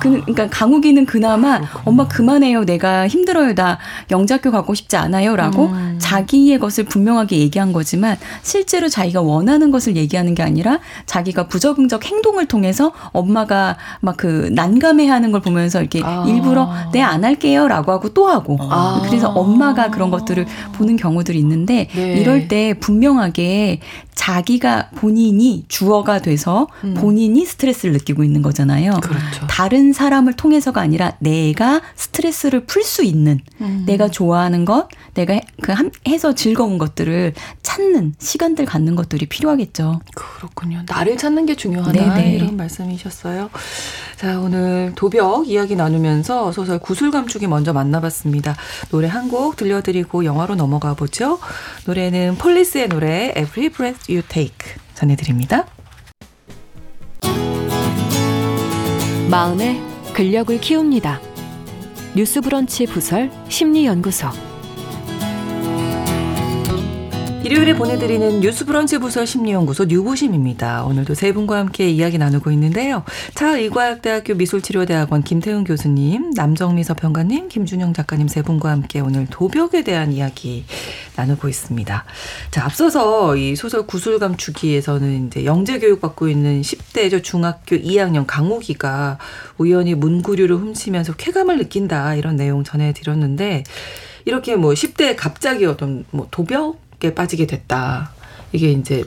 [0.02, 1.82] 그, 그러니까 강욱이는 그나마 그렇구나.
[1.86, 2.66] 엄마 그만해요.
[2.66, 3.56] 내가 힘들어요.
[3.56, 3.78] 나
[4.12, 5.96] 영재학교 가고 싶지 않아요라고 음.
[6.00, 12.46] 자기의 것을 분명하게 얘기한 거지만 실제로 자기가 원하는 것을 얘기하는 게 아니라 자기가 부적응적 행동을
[12.46, 16.26] 통해서 엄마가 막 그 난감해하는 걸 보면서 이렇게 아.
[16.28, 19.02] 일부러 네안 할게요라고 하고 또 하고 아.
[19.06, 22.18] 그래서 엄마가 그런 것들을 보는 경우들이 있는데 네.
[22.18, 23.80] 이럴 때 분명하게
[24.18, 26.96] 자기가 본인이 주어가 돼서 음.
[26.96, 29.00] 본인이 스트레스를 느끼고 있는 거잖아요.
[29.02, 29.48] 그렇죠.
[29.48, 33.84] 다른 사람을 통해서가 아니라 내가 스트레스를 풀 수 있는 음.
[33.86, 35.74] 내가 좋아하는 것, 내가 그
[36.08, 40.02] 해서 즐거운 것들을 찾는 시간들 갖는 것들이 필요하겠죠.
[40.16, 40.84] 그렇군요.
[40.88, 42.32] 나를 찾는 게 중요하다 네네.
[42.36, 43.50] 이런 말씀이셨어요.
[44.18, 48.56] 자 오늘 도벽 이야기 나누면서 소설 구슬 감축이 먼저 만나봤습니다.
[48.90, 51.38] 노래 한 곡 들려드리고 영화로 넘어가 보죠.
[51.86, 55.66] 노래는 폴리스의 노래 Every Breath You Take 전해드립니다.
[59.30, 59.82] 마음의
[60.14, 61.20] 근력을 키웁니다.
[62.16, 64.47] 뉴스브런치 부설 심리연구소
[67.48, 70.84] 일요일에 보내드리는 뉴스 브런치 부서 심리연구소 뉴보심입니다.
[70.84, 73.06] 오늘도 세 분과 함께 이야기 나누고 있는데요.
[73.36, 80.66] 차의과학대학교 미술치료대학원 김태훈 교수님, 남정미 서평가님, 김준영 작가님 세 분과 함께 오늘 도벽에 대한 이야기
[81.16, 82.04] 나누고 있습니다.
[82.52, 88.26] 자, 앞서서 이 소설 구슬감 주기에서는 이제 영재 교육 받고 있는 10대 저 중학교 2학년
[88.28, 89.20] 강호기가
[89.58, 93.64] 우연히 문구류를 훔치면서 쾌감을 느낀다 이런 내용 전해드렸는데
[94.26, 98.12] 이렇게 뭐 10대 갑자기 어떤 뭐 도벽 에 빠지게 됐다.
[98.52, 99.04] 이게 이제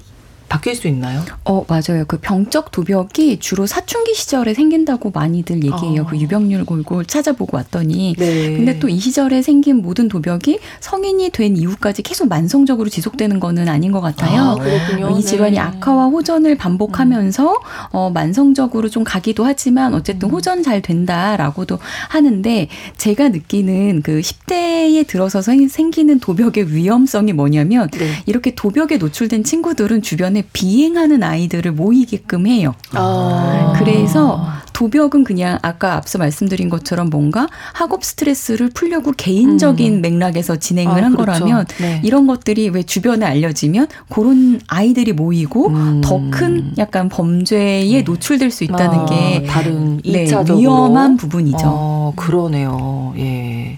[0.50, 1.22] 바뀔 수 있나요?
[1.44, 2.04] 어, 맞아요.
[2.06, 6.02] 그 병적 도벽이 주로 사춘기 시절에 생긴다고 많이들 얘기해요.
[6.02, 6.06] 어.
[6.06, 8.16] 그 유병률 골고 찾아보고 왔더니.
[8.18, 8.56] 네.
[8.56, 13.92] 근데 또 이 시절에 생긴 모든 도벽이 성인이 된 이후까지 계속 만성적으로 지속되는 거는 아닌
[13.92, 14.40] 것 같아요.
[14.42, 15.16] 아, 그렇군요.
[15.16, 15.60] 이 질환이 네.
[15.60, 17.56] 악화와 호전을 반복하면서 음.
[17.92, 20.34] 어, 만성적으로 좀 가기도 하지만 어쨌든 음.
[20.34, 28.10] 호전 잘 된다라고도 하는데 제가 느끼는 그 10대에 들어서 생기는 도벽의 위험성이 뭐냐면 네.
[28.26, 32.74] 이렇게 도벽에 노출된 친구들은 주변에 비행하는 아이들을 모이게끔 해요.
[32.92, 33.74] 아.
[33.76, 34.46] 그래서
[34.80, 40.00] 도벽은 그냥 아까 앞서 말씀드린 것처럼 뭔가 학업 스트레스를 풀려고 개인적인 음.
[40.00, 41.44] 맥락에서 진행을 아, 한 그렇죠.
[41.44, 42.00] 거라면 네.
[42.02, 46.00] 이런 것들이 왜 주변에 알려지면 그런 아이들이 모이고 음.
[46.02, 48.04] 더큰 약간 범죄에 음.
[48.04, 50.26] 노출될 수 있다는 아, 게 다른 네,
[50.56, 51.58] 위험한 부분이죠.
[51.62, 53.12] 어, 그러네요.
[53.18, 53.76] 예.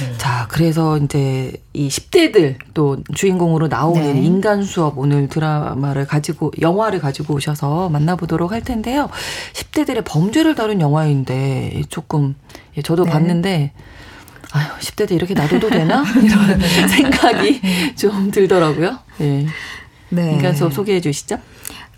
[0.00, 0.18] 네.
[0.18, 4.20] 자, 그래서 이제 이 10대들 또 주인공으로 나오는 네.
[4.20, 9.08] 인간 수업 오늘 드라마를 가지고 영화를 가지고 오셔서 만나보도록 할 텐데요.
[9.52, 12.34] 10대들의 범죄를 다룬 영화인데 조금
[12.76, 13.10] 예, 저도 네.
[13.10, 13.72] 봤는데
[14.52, 16.04] 아유, 10대들 이렇게 놔둬도 되나?
[16.22, 17.60] 이런 생각이
[17.96, 18.98] 좀 들더라고요.
[19.20, 19.46] 예.
[20.10, 20.32] 네.
[20.32, 21.38] 인간 수업 소개해 주시죠.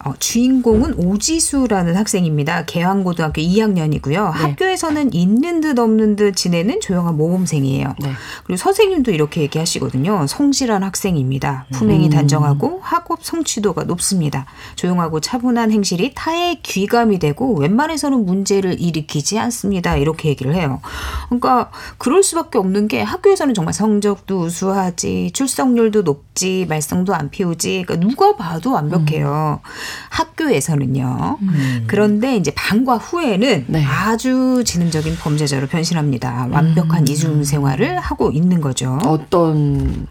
[0.05, 2.65] 어, 주인공은 오지수라는 학생입니다.
[2.67, 4.11] 개항고등학교 2학년이고요.
[4.11, 4.43] 네.
[4.43, 7.95] 학교에서는 있는 듯 없는 듯 지내는 조용한 모범생이에요.
[8.01, 8.13] 네.
[8.45, 10.27] 그리고 선생님도 이렇게 얘기하시거든요.
[10.27, 11.67] 성실한 학생입니다.
[11.73, 12.11] 품행이 음.
[12.11, 14.47] 단정하고 학업 성취도가 높습니다.
[14.77, 19.97] 조용하고 차분한 행실이 타의 귀감이 되고 웬만해서는 문제를 일으키지 않습니다.
[19.97, 20.81] 이렇게 얘기를 해요.
[21.29, 27.85] 그러니까 그럴 수밖에 없는 게 학교에서는 정말 성적도 우수하지, 출석률도 높지, 말썽도 안 피우지.
[27.87, 29.61] 그러니까 누가 봐도 완벽해요.
[29.63, 29.71] 음.
[30.11, 31.39] 학교에서는요.
[31.43, 31.85] 음.
[31.87, 33.85] 그런데 이제 방과 후에는 네.
[33.85, 36.49] 아주 지능적인 범죄자로 변신합니다.
[36.51, 37.09] 완벽한 음.
[37.09, 38.99] 이중 생활을 하고 있는 거죠.
[39.05, 40.07] 어떤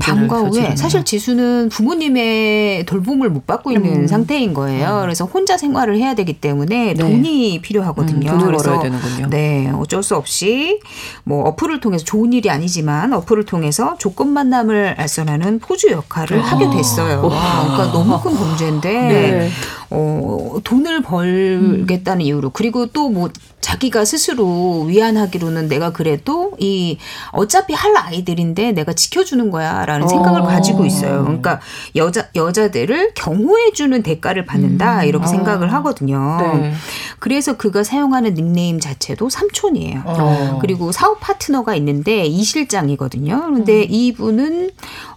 [0.00, 4.06] 방과 후에 사실 지수는 부모님의 돌봄을 못 받고 있는 음.
[4.06, 4.96] 상태인 거예요.
[4.96, 5.00] 음.
[5.02, 6.94] 그래서 혼자 생활을 해야 되기 때문에 네.
[6.94, 8.32] 돈이 필요하거든요.
[8.32, 9.28] 음, 돈을 벌어야 되는군요.
[9.30, 10.80] 네, 어쩔 수 없이
[11.24, 16.42] 뭐 어플을 통해서 좋은 일이 아니지만 어플을 통해서 조건 만남을 알선하는 포주 역할을 아.
[16.42, 17.26] 하게 됐어요.
[17.26, 17.62] 와.
[17.64, 19.50] 그러니까 너무 큰 범죄인데 네.
[19.94, 22.26] 어, 돈을 벌겠다는 음.
[22.26, 23.30] 이유로 그리고 또 뭐
[23.64, 26.98] 자기가 스스로 위안하기로는 내가 그래도 이
[27.32, 30.08] 어차피 할 아이들인데 내가 지켜주는 거야라는 어.
[30.08, 31.24] 생각을 가지고 있어요.
[31.24, 31.60] 그러니까
[31.96, 35.08] 여자 여자들을 경호해주는 대가를 받는다 음.
[35.08, 35.28] 이렇게 어.
[35.28, 36.38] 생각을 하거든요.
[36.40, 36.74] 네.
[37.18, 40.02] 그래서 그가 사용하는 닉네임 자체도 삼촌이에요.
[40.04, 40.58] 어.
[40.60, 43.44] 그리고 사업 파트너가 있는데 이 실장이거든요.
[43.46, 43.86] 그런데 음.
[43.88, 44.70] 이분은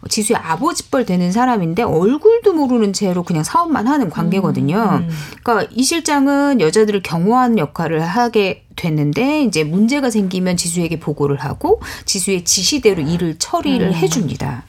[0.07, 4.66] 지수의 아버지뻘 되는 사람인데 얼굴도 모르는 채로 그냥 사업만 하는 관계거든요.
[4.75, 5.07] 음.
[5.09, 5.09] 음.
[5.43, 12.45] 그러니까 이 실장은 여자들을 경호하는 역할을 하게 됐는데 이제 문제가 생기면 지수에게 보고를 하고 지수의
[12.45, 13.93] 지시대로 일을 처리를 음.
[13.93, 14.63] 해줍니다.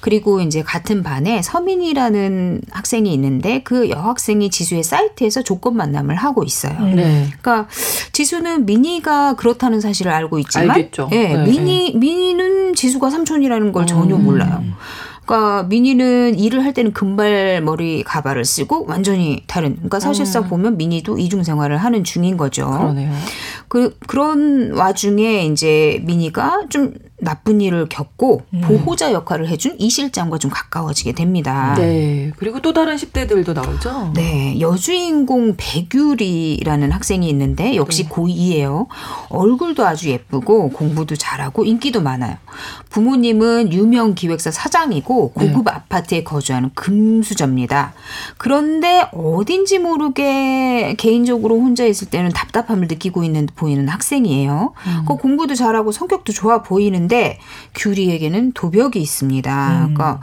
[0.00, 6.78] 그리고 이제 같은 반에 서민이라는 학생이 있는데 그 여학생이 지수의 사이트에서 조건 만남을 하고 있어요.
[6.94, 7.28] 네.
[7.40, 7.68] 그러니까
[8.12, 11.08] 지수는 미니가 그렇다는 사실을 알고 있지만 알겠죠.
[11.12, 14.24] 예, 네, 미니 미니는 지수가 삼촌이라는 걸 전혀 음.
[14.24, 14.62] 몰라요.
[15.26, 19.74] 그러니까 미니는 일을 할 때는 금발머리 가발을 쓰고 완전히 다른.
[19.74, 20.48] 그러니까 사실상 음.
[20.48, 22.70] 보면 미니도 이중 생활을 하는 중인 거죠.
[22.70, 23.12] 그러네요.
[23.68, 28.60] 그 그런 와중에 이제 미니가 좀 나쁜 일을 겪고 음.
[28.60, 31.74] 보호자 역할을 해준 이 실장과 좀 가까워지게 됩니다.
[31.76, 32.30] 네.
[32.36, 34.12] 그리고 또 다른 10대들도 나오죠?
[34.14, 34.60] 네.
[34.60, 38.10] 여주인공 백유리라는 학생이 있는데 역시 네.
[38.10, 38.86] 고2예요.
[39.30, 42.36] 얼굴도 아주 예쁘고 공부도 잘하고 인기도 많아요.
[42.90, 45.72] 부모님은 유명 기획사 사장이고 고급 네.
[45.72, 47.94] 아파트에 거주하는 금수저입니다.
[48.36, 54.74] 그런데 어딘지 모르게 개인적으로 혼자 있을 때는 답답함을 느끼고 있는 보이는 학생이에요.
[54.86, 55.04] 음.
[55.08, 57.38] 그 공부도 잘하고 성격도 좋아 보이는 있는데
[57.74, 59.68] 규리에게는 도벽이 있습니다.
[59.68, 59.94] 음.
[59.94, 60.20] 그러니까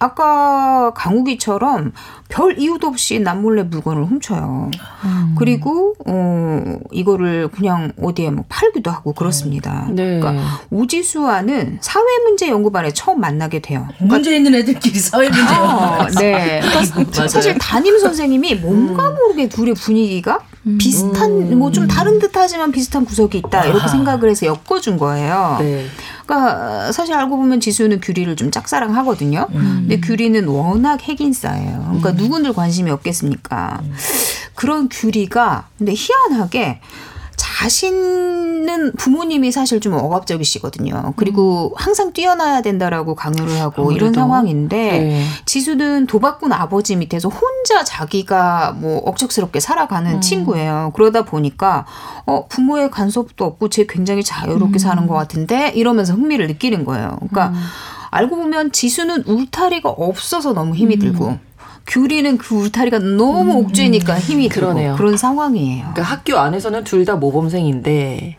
[0.00, 1.92] 아까 강욱이처럼
[2.28, 4.70] 별 이유도 없이 남몰래 물건을 훔쳐요.
[5.04, 5.34] 음.
[5.38, 9.86] 그리고 어 이거를 그냥 어디에 뭐 팔기도 하고 그렇습니다.
[9.90, 10.18] 네.
[10.18, 13.86] 그러니까 우지수와는 사회 문제 연구반에 처음 만나게 돼요.
[13.94, 16.60] 그러니까 문제 있는 애들끼리 사회 문제 아, 네.
[16.60, 19.14] 그러니까 사실 담임 선생님이 뭔가 음.
[19.14, 20.51] 모르게 둘의 분위기가 음.
[20.78, 23.88] 비슷한 뭐 좀 다른 듯하지만 비슷한 구석이 있다 이렇게 아.
[23.88, 25.56] 생각을 해서 엮어준 거예요.
[25.60, 25.86] 네.
[26.24, 29.46] 그러니까 사실 알고 보면 지수는 규리를 좀 짝사랑하거든요.
[29.50, 29.86] 음.
[29.88, 31.82] 근데 규리는 워낙 핵인싸예요.
[31.84, 32.16] 그러니까 음.
[32.16, 33.80] 누군들 관심이 없겠습니까?
[33.82, 33.92] 음.
[34.54, 36.80] 그런 규리가 근데 희한하게
[37.36, 41.14] 자신은 부모님이 사실 좀 억압적이시거든요.
[41.16, 41.74] 그리고 음.
[41.76, 43.92] 항상 뛰어나야 된다라고 강요를 하고 아무래도.
[43.92, 45.24] 이런 상황인데 네.
[45.44, 50.20] 지수는 도박꾼 아버지 밑에서 혼 자 자기가 뭐 억척스럽게 살아가는 음.
[50.20, 50.92] 친구예요.
[50.94, 51.86] 그러다 보니까
[52.26, 54.78] 어 부모의 간섭도 없고 제 굉장히 자유롭게 음.
[54.78, 57.16] 사는 것 같은데 이러면서 흥미를 느끼는 거예요.
[57.16, 57.62] 그러니까 음.
[58.10, 61.00] 알고 보면 지수는 울타리가 없어서 너무 힘이 음.
[61.00, 61.38] 들고
[61.86, 63.56] 규리는 그 울타리가 너무 음.
[63.64, 64.94] 옥죄니까 힘이 들어네요.
[64.96, 65.80] 그런 상황이에요.
[65.94, 68.36] 그러니까 학교 안에서는 둘 다 모범생인데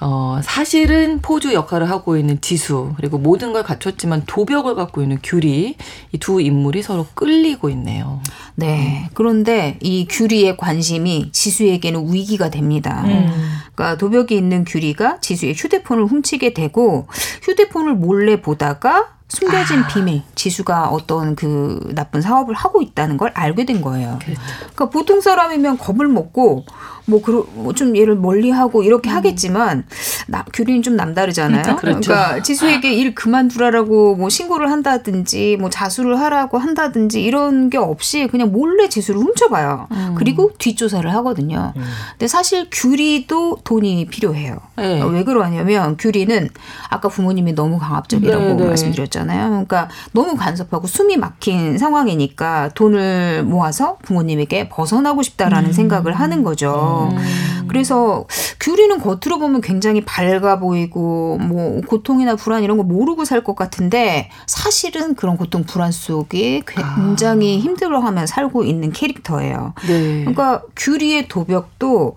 [0.00, 5.76] 어, 사실은 포주 역할을 하고 있는 지수, 그리고 모든 걸 갖췄지만 도벽을 갖고 있는 규리,
[6.12, 8.20] 이 두 인물이 서로 끌리고 있네요.
[8.56, 9.08] 네.
[9.14, 13.02] 그런데 이 규리의 관심이 지수에게는 위기가 됩니다.
[13.06, 13.32] 음.
[13.74, 17.06] 그러니까 도벽이 있는 규리가 지수의 휴대폰을 훔치게 되고
[17.42, 19.86] 휴대폰을 몰래 보다가 숨겨진 아.
[19.88, 24.18] 비밀, 지수가 어떤 그 나쁜 사업을 하고 있다는 걸 알게 된 거예요.
[24.22, 24.40] 그렇죠.
[24.74, 26.64] 그러니까 보통 사람이면 겁을 먹고
[27.06, 29.16] 뭐, 그러, 뭐좀 얘를 멀리 하고 이렇게 음.
[29.16, 29.84] 하겠지만,
[30.26, 31.62] 나, 규리는 좀 남다르잖아요.
[31.62, 32.12] 그러니까, 그렇죠.
[32.12, 38.52] 그러니까 지수에게 일 그만두라라고 뭐 신고를 한다든지, 뭐 자수를 하라고 한다든지 이런 게 없이 그냥
[38.52, 39.86] 몰래 지수를 훔쳐봐요.
[39.90, 40.14] 음.
[40.16, 41.72] 그리고 뒷조사를 하거든요.
[41.76, 41.82] 음.
[42.12, 44.58] 근데 사실 규리도 돈이 필요해요.
[44.76, 45.02] 네.
[45.02, 46.48] 왜 그러냐면 규리는
[46.88, 48.64] 아까 부모님이 너무 강압적이라고 네, 네.
[48.66, 49.48] 말씀드렸잖아요.
[49.48, 55.72] 그러니까 너무 간섭하고 숨이 막힌 상황이니까 돈을 모아서 부모님에게 벗어나고 싶다라는 음.
[55.72, 56.95] 생각을 하는 거죠.
[57.04, 57.66] 음.
[57.68, 58.26] 그래서
[58.60, 64.30] 규리는 겉으로 보면 굉장히 밝아 보이고 뭐 고통이나 불안 이런 거 모르고 살 것 같은데
[64.46, 67.60] 사실은 그런 고통 불안 속에 굉장히 아.
[67.60, 69.74] 힘들어하며 살고 있는 캐릭터예요.
[69.86, 70.20] 네.
[70.20, 72.16] 그러니까 규리의 도벽도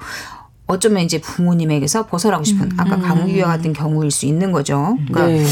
[0.70, 2.78] 어쩌면 이제 부모님에게서 벗어나고 싶은 음.
[2.78, 4.96] 아까 강우기와 같은 경우일 수 있는 거죠.
[5.08, 5.44] 그러니까 네.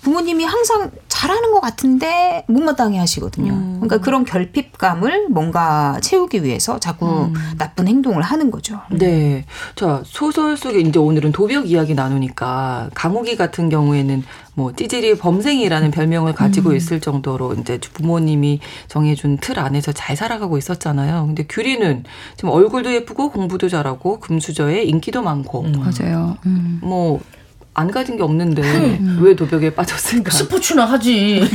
[0.00, 3.52] 부모님이 항상 잘하는 것 같은데 못마땅해 하시거든요.
[3.52, 3.74] 음.
[3.80, 7.34] 그러니까 그런 결핍감을 뭔가 채우기 위해서 자꾸 음.
[7.58, 8.80] 나쁜 행동을 하는 거죠.
[8.90, 9.44] 네.
[9.76, 14.24] 자, 소설 속에 이제 오늘은 도벽 이야기 나누니까 강우기 같은 경우에는
[14.54, 16.76] 뭐 찌질이 범생이라는 별명을 가지고 음.
[16.76, 21.26] 있을 정도로 이제 부모님이 정해준 틀 안에서 잘 살아가고 있었잖아요.
[21.26, 22.04] 근데 규리는
[22.36, 25.72] 지금 얼굴도 예쁘고 공부도 잘하고 금수저에 인기도 많고 음.
[25.78, 26.36] 맞아요.
[26.44, 26.80] 음.
[26.82, 29.20] 뭐안 가진 게 없는데 음.
[29.22, 30.30] 왜 도벽에 빠졌을까?
[30.30, 31.48] 스포츠나 하지.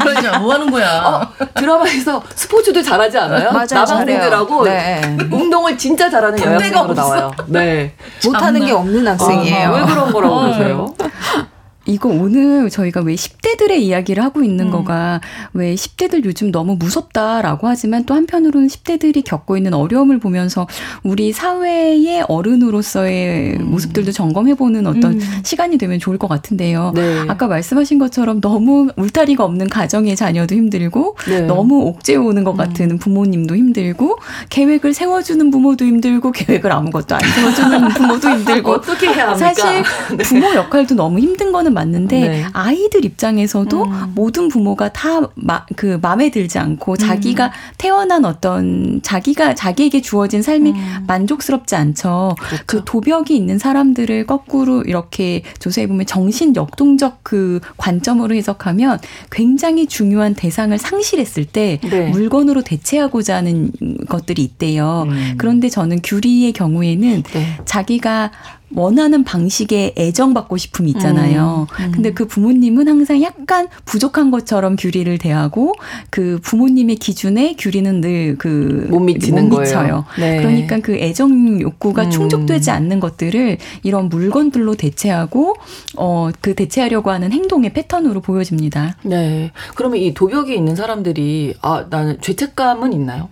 [0.00, 1.04] 그러냐, 뭐 하는 거야?
[1.06, 3.52] 어, 드라마에서 스포츠도 잘하지 않아요?
[3.52, 3.66] 맞아요.
[3.70, 5.00] 남학생들하고 네.
[5.30, 7.30] 운동을 진짜 잘하는 여학생으로 나와요.
[7.46, 7.94] 네.
[8.24, 9.68] 못하는 게 없는 학생이에요.
[9.70, 10.94] 어, 왜 그런 거라고 그러세요?
[11.86, 14.70] 이거 오늘 저희가 왜 10대들의 이야기를 하고 있는 음.
[14.70, 15.20] 거가
[15.54, 20.66] 왜 10대들 요즘 너무 무섭다라고 하지만 또 한편으로는 10대들이 겪고 있는 어려움을 보면서
[21.02, 23.70] 우리 사회의 어른으로서의 음.
[23.70, 25.20] 모습들도 점검해보는 어떤 음.
[25.42, 26.92] 시간이 되면 좋을 것 같은데요.
[26.94, 27.24] 네.
[27.28, 31.40] 아까 말씀하신 것처럼 너무 울타리가 없는 가정의 자녀도 힘들고 네.
[31.42, 32.56] 너무 옥죄 오는 것 음.
[32.56, 34.18] 같은 부모님도 힘들고
[34.50, 39.54] 계획을 세워주는 부모도 힘들고 계획을 아무것도 안 세워주는 부모도 힘들고 어떻게 해야 합니까?
[39.54, 39.82] 사실
[40.16, 40.22] 네.
[40.24, 42.44] 부모 역할도 너무 힘든 거는 맞는데 네.
[42.52, 44.12] 아이들 입장에서도 음.
[44.14, 47.50] 모든 부모가 다그 마음에 들지 않고 자기가 음.
[47.78, 51.04] 태어난 어떤 자기가 자기에게 주어진 삶이 음.
[51.06, 52.34] 만족스럽지 않죠.
[52.38, 52.64] 그렇죠.
[52.66, 58.98] 그 도벽이 있는 사람들을 거꾸로 이렇게 조사해 보면 정신 역동적 그 관점으로 해석하면
[59.30, 62.08] 굉장히 중요한 대상을 상실했을 때 네.
[62.10, 63.70] 물건으로 대체하고자 하는
[64.08, 65.06] 것들이 있대요.
[65.08, 65.34] 음.
[65.38, 67.58] 그런데 저는 규리의 경우에는 네.
[67.64, 68.30] 자기가
[68.74, 71.66] 원하는 방식의 애정받고 싶음이 있잖아요.
[71.78, 71.92] 음, 음.
[71.92, 75.74] 근데 그 부모님은 항상 약간 부족한 것처럼 규리를 대하고
[76.10, 80.04] 그 부모님의 기준에 규리는 늘 그 못 미치는 못 미쳐요.
[80.18, 80.38] 네.
[80.38, 82.10] 그러니까 그 애정 욕구가 음.
[82.10, 85.54] 충족되지 않는 것들을 이런 물건들로 대체하고
[85.96, 88.96] 어 그 대체하려고 하는 행동의 패턴으로 보여집니다.
[89.02, 89.50] 네.
[89.74, 93.28] 그러면 이 도벽이 있는 사람들이 아 나는 죄책감은 있나요?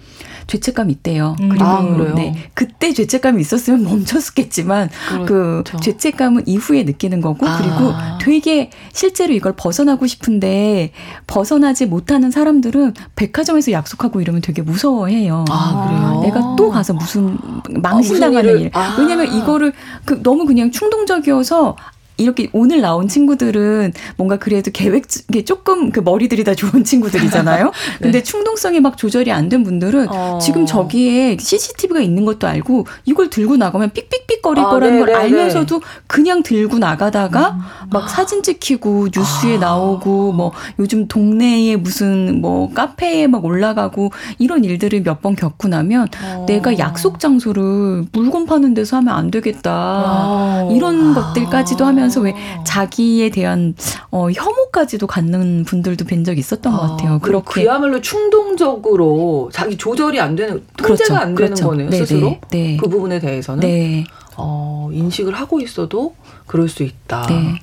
[0.48, 1.36] 죄책감 있대요.
[1.40, 1.50] 음.
[1.50, 1.82] 그리고 아,
[2.16, 2.50] 네.
[2.54, 4.88] 그때 죄책감이 있었으면 멈췄겠지만
[5.26, 5.76] 그 그렇죠.
[5.76, 7.58] 그 죄책감은 이후에 느끼는 거고 아.
[7.58, 10.92] 그리고 되게 실제로 이걸 벗어나고 싶은데
[11.26, 15.44] 벗어나지 못하는 사람들은 백화점에서 약속하고 이러면 되게 무서워해요.
[15.50, 16.20] 아, 그래요?
[16.22, 18.70] 내가 또 가서 무슨 망신당하는 아, 일.
[18.72, 18.96] 아.
[18.98, 19.72] 왜냐면 이거를
[20.04, 21.76] 그 너무 그냥 충동적이어서
[22.18, 25.06] 이렇게 오늘 나온 친구들은 뭔가 그래도 계획
[25.46, 27.64] 조금 그 머리들이 다 좋은 친구들이잖아요.
[27.98, 27.98] 네.
[28.00, 30.38] 근데 충동성이 막 조절이 안 된 분들은 어.
[30.42, 35.12] 지금 저기에 CCTV가 있는 것도 알고 이걸 들고 나가면 삑삑삑 거릴 아, 거라는 네걸 네,
[35.14, 35.18] 네.
[35.20, 37.88] 알면서도 그냥 들고 나가다가 음.
[37.90, 39.60] 막 사진 찍히고 뉴스에 아.
[39.60, 46.08] 나오고 뭐 요즘 동네에 무슨 뭐 카페에 막 올라가고 이런 일들을 몇 번 겪고 나면
[46.22, 46.44] 어.
[46.46, 49.70] 내가 약속 장소를 물건 파는 데서 하면 안 되겠다.
[49.72, 50.68] 아.
[50.70, 53.74] 이런 것들까지도 하면 하면서 왜 자기에 대한
[54.10, 57.18] 어, 혐오까지도 갖는 분들도 뵌 적이 있었던 아, 것 같아요.
[57.20, 61.68] 그렇게 그야말로 충동적으로 자기 조절이 안 되는 통제가 그렇죠, 안 되는 그렇죠.
[61.68, 61.90] 거네요.
[61.90, 62.76] 네 스스로 네.
[62.76, 64.04] 그 부분에 대해서는 네.
[64.36, 66.14] 어, 인식을 하고 있어도
[66.46, 67.26] 그럴 수 있다.
[67.28, 67.60] 네.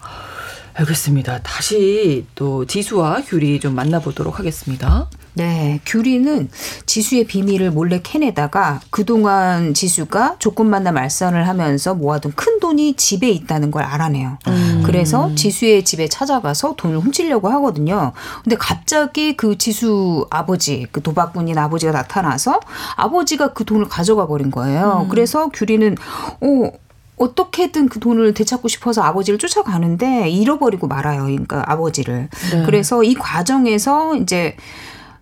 [0.74, 1.40] 알겠습니다.
[1.42, 5.10] 다시 또 지수와 규리 좀 만나보도록 하겠습니다.
[5.36, 6.50] 네, 규리는
[6.86, 13.70] 지수의 비밀을 몰래 캐내다가 그동안 지수가 조건 만남 말선을 하면서 모아둔 큰 돈이 집에 있다는
[13.70, 14.38] 걸 알아내요.
[14.48, 14.84] 음.
[14.86, 18.14] 그래서 지수의 집에 찾아가서 돈을 훔치려고 하거든요.
[18.44, 22.62] 근데 갑자기 그 지수 아버지, 그 도박꾼인 아버지가 나타나서
[22.96, 25.04] 아버지가 그 돈을 가져가 버린 거예요.
[25.04, 25.10] 음.
[25.10, 25.98] 그래서 규리는
[26.42, 26.72] 어
[27.18, 31.24] 어떻게든 그 돈을 되찾고 싶어서 아버지를 쫓아가는데 잃어버리고 말아요.
[31.24, 32.30] 그러니까 아버지를.
[32.52, 32.64] 네.
[32.66, 34.56] 그래서 이 과정에서 이제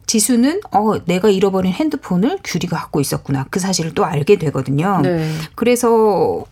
[0.05, 4.99] 지수는 어 내가 잃어버린 핸드폰을 규리가 갖고 있었구나 그 사실을 또 알게 되거든요.
[5.01, 5.29] 네.
[5.55, 6.45] 그래서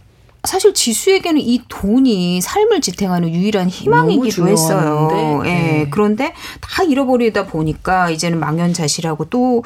[0.44, 5.42] 사실 지수에게는 이 돈이 삶을 지탱하는 유일한 희망이기도 했어요.
[5.46, 5.50] 예.
[5.50, 5.88] 네.
[5.92, 9.64] 그런데 다 잃어버리다 보니까 이제는 망연자실하고 또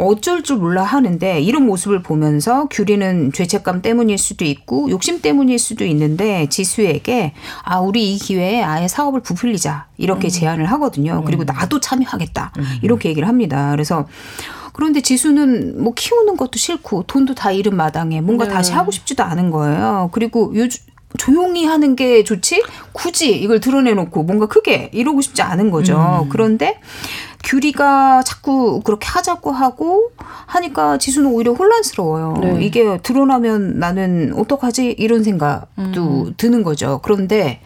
[0.00, 5.84] 어쩔 줄 몰라 하는데 이런 모습을 보면서 규리는 죄책감 때문일 수도 있고 욕심 때문일 수도
[5.84, 7.32] 있는데 지수에게
[7.62, 10.30] 아 우리 이 기회에 아예 사업을 부풀리자 이렇게 음.
[10.30, 11.22] 제안을 하거든요.
[11.24, 11.46] 그리고 음.
[11.46, 12.64] 나도 참여하겠다 음.
[12.82, 13.70] 이렇게 얘기를 합니다.
[13.72, 14.06] 그래서
[14.72, 18.52] 그런데 지수는 뭐 키우는 것도 싫고 돈도 다 잃은 마당에 뭔가 네.
[18.52, 20.10] 다시 하고 싶지도 않은 거예요.
[20.12, 20.80] 그리고 요즘
[21.18, 26.22] 조용히 하는 게 좋지 굳이 이걸 드러내놓고 뭔가 크게 이러고 싶지 않은 거죠.
[26.24, 26.28] 음.
[26.28, 26.78] 그런데
[27.44, 30.12] 규리가 자꾸 그렇게 하자고 하고
[30.46, 32.34] 하니까 지수는 오히려 혼란스러워요.
[32.40, 32.64] 네.
[32.64, 36.34] 이게 드러나면 나는 어떡하지 이런 생각도 음.
[36.36, 37.00] 드는 거죠.
[37.02, 37.60] 그런데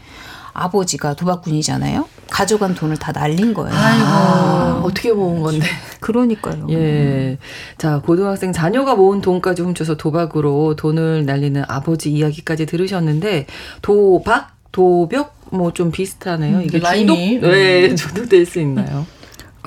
[0.52, 2.06] 아버지가 도박꾼이잖아요.
[2.30, 3.76] 가져간 돈을 다 날린 거예요.
[3.76, 4.82] 아이고, 아.
[4.84, 5.66] 어떻게 모은 건데.
[6.00, 6.66] 그러니까요.
[6.70, 7.38] 예.
[7.76, 13.46] 자, 고등학생 자녀가 모은 돈까지 훔쳐서 도박으로 돈을 날리는 아버지 이야기까지 들으셨는데,
[13.82, 16.60] 도박, 도벽, 뭐 좀 비슷하네요.
[16.62, 19.06] 이게 중독, 네, 중독될 수 있나요?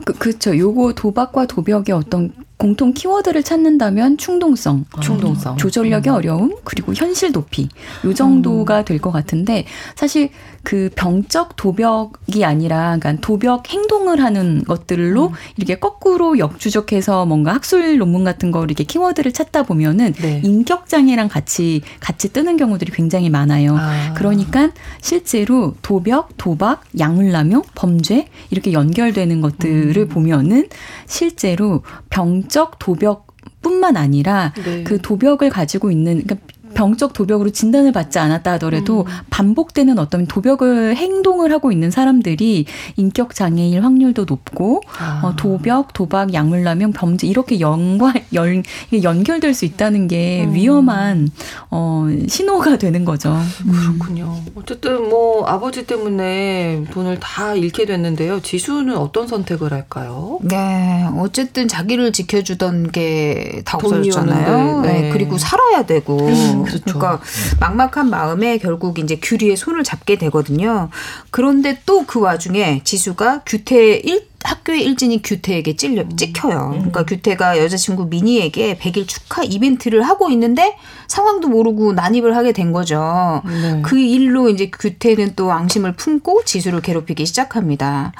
[0.05, 0.57] 그, 그렇죠.
[0.57, 6.15] 요거 도박과 도벽의 어떤 공통 키워드를 찾는다면 충동성, 아, 충동성, 조절력의 음.
[6.15, 7.69] 어려움, 그리고 현실 도피
[8.03, 8.85] 요 정도가 음.
[8.85, 10.29] 될것 같은데 사실
[10.63, 15.33] 그 병적 도벽이 아니라 그러니까 도벽 행동을 하는 것들로 음.
[15.55, 20.41] 이렇게 거꾸로 역주적해서 뭔가 학술 논문 같은 거 이렇게 키워드를 찾다 보면은 네.
[20.43, 23.77] 인격 장애랑 같이 같이 뜨는 경우들이 굉장히 많아요.
[23.77, 24.13] 아.
[24.15, 30.07] 그러니까 실제로 도벽, 도박, 약물남용, 범죄 이렇게 연결되는 것들을 음.
[30.09, 30.67] 보면은
[31.05, 33.27] 실제로 병적 도벽
[33.61, 34.83] 뿐만 아니라 네.
[34.83, 39.11] 그 도벽을 가지고 있는 그러니까 병적 도벽으로 진단을 받지 않았다 하더라도 음.
[39.29, 42.65] 반복되는 어떤 도벽을 행동을 하고 있는 사람들이
[42.95, 45.21] 인격 장애일 확률도 높고 아.
[45.23, 48.63] 어, 도벽, 도박, 약물남용, 범죄 이렇게 연관 연
[49.03, 50.53] 연결될 수 있다는 게 음.
[50.53, 51.29] 위험한
[51.69, 53.37] 어, 신호가 되는 거죠.
[53.65, 53.71] 음.
[53.71, 54.37] 그렇군요.
[54.55, 58.41] 어쨌든 뭐 아버지 때문에 돈을 다 잃게 됐는데요.
[58.41, 60.39] 지수는 어떤 선택을 할까요?
[60.41, 64.81] 네, 어쨌든 자기를 지켜주던 게 다 없어졌잖아요.
[64.81, 65.01] 네.
[65.01, 65.09] 네.
[65.11, 66.17] 그리고 살아야 되고
[66.59, 66.63] 음.
[66.63, 66.83] 그렇죠.
[66.99, 67.21] 그러니까
[67.59, 70.89] 막막한 마음에 결국 이제 규리의 손을 잡게 되거든요.
[71.31, 76.15] 그런데 또 그 와중에 지수가 규태 일 학교의 일진인 규태에게 찔려 음.
[76.15, 76.69] 찍혀요.
[76.71, 80.77] 그러니까 규태가 여자친구 미니에게 100일 축하 이벤트를 하고 있는데
[81.07, 83.41] 상황도 모르고 난입을 하게 된 거죠.
[83.45, 83.81] 네.
[83.81, 88.11] 그 일로 이제 규태는 또 앙심을 품고 지수를 괴롭히기 시작합니다.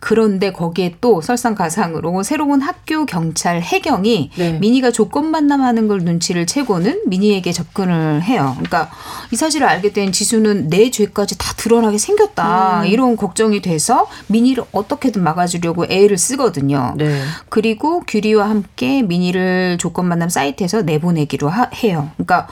[0.00, 4.52] 그런데 거기에 또 설상가상으로 새로운 학교 경찰 해경이 네.
[4.58, 8.52] 미니가 조건 만남하는 걸 눈치를 채고는 미니에게 접근을 해요.
[8.54, 8.90] 그러니까
[9.32, 12.82] 이 사실을 알게 된 지수는 내 죄까지 다 드러나게 생겼다.
[12.82, 12.86] 음.
[12.86, 16.94] 이런 걱정이 돼서 미니를 어떻게든 막아주려 하려고 애를 쓰거든요.
[16.96, 17.20] 네.
[17.48, 22.10] 그리고 규리와 함께 미니를 조건 만남 사이트에서 내보내기로 하, 해요.
[22.16, 22.46] 그러니까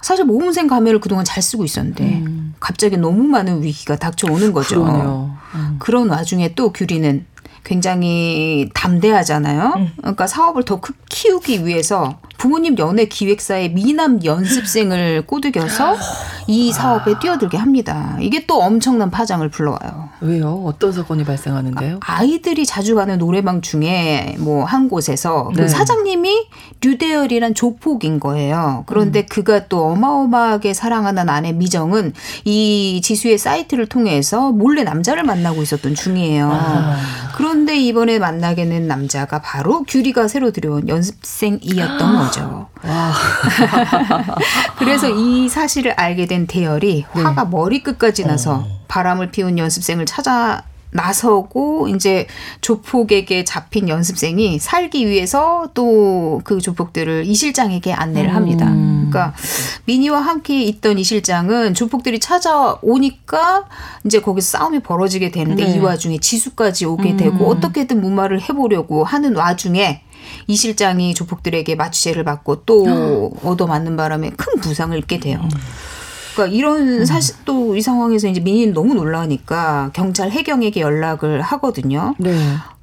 [0.00, 2.54] 사실 모범생 가면을 그동안 잘 쓰고 있었는데 음.
[2.58, 5.30] 갑자기 너무 많은 위기가 닥쳐오는 거죠.
[5.54, 5.76] 음.
[5.78, 7.24] 그런 와중에 또 규리는
[7.64, 9.74] 굉장히 담대하잖아요.
[9.76, 9.92] 음.
[9.98, 15.96] 그러니까 사업을 더 키우기 위해서 부모님 연애 기획사에 미남 연습생을 꼬드겨서
[16.48, 18.16] 이 사업에 뛰어들게 합니다.
[18.20, 20.08] 이게 또 엄청난 파장을 불러와요.
[20.20, 20.60] 왜요?
[20.66, 22.00] 어떤 사건이 발생하는데요?
[22.04, 25.62] 아, 이들이 자주 가는 노래방 중에 뭐 한 곳에서 그 네.
[25.62, 26.48] 그 사장님이
[26.80, 28.82] 류대열이란 조폭인 거예요.
[28.86, 29.26] 그런데 음.
[29.28, 32.12] 그가 또 어마어마하게 사랑하는 아내 미정은
[32.44, 36.50] 이 지수의 사이트를 통해서 몰래 남자를 만나고 있었던 중이에요.
[36.50, 36.96] 아.
[37.36, 42.68] 그런데 이번에 만나게 된 남자가 바로 규리가 새로 들여온 연습생이었던 거죠.
[44.78, 47.22] 그래서 이 사실을 알게 된 대열이 네.
[47.22, 48.66] 화가 머리끝까지 나서 어.
[48.88, 50.64] 바람을 피운 연습생을 찾아
[50.94, 52.26] 나서고 이제
[52.60, 58.66] 조폭에게 잡힌 연습생이 살기 위해서 또 그 조폭들을 이 실장에게 안내를 합니다.
[58.66, 59.08] 음.
[59.10, 59.34] 그러니까
[59.84, 63.66] 미니와 함께 있던 이 실장은 조폭들이 찾아오니까
[64.04, 65.76] 이제 거기서 싸움이 벌어지게 되는데 네.
[65.76, 67.56] 이 와중에 지수까지 오게 되고 음.
[67.56, 70.02] 어떻게든 무마를 해보려고 하는 와중에
[70.46, 75.40] 이 실장이 조폭들에게 마취제를 받고 또 얻어맞는 바람에 큰 부상을 입게 돼요.
[75.42, 75.48] 음.
[76.34, 77.04] 그러니까 이런 음.
[77.04, 82.14] 사실 또 이 상황에서 이제 민희는 너무 놀라니까 경찰 해경에게 연락을 하거든요.
[82.18, 82.34] 네.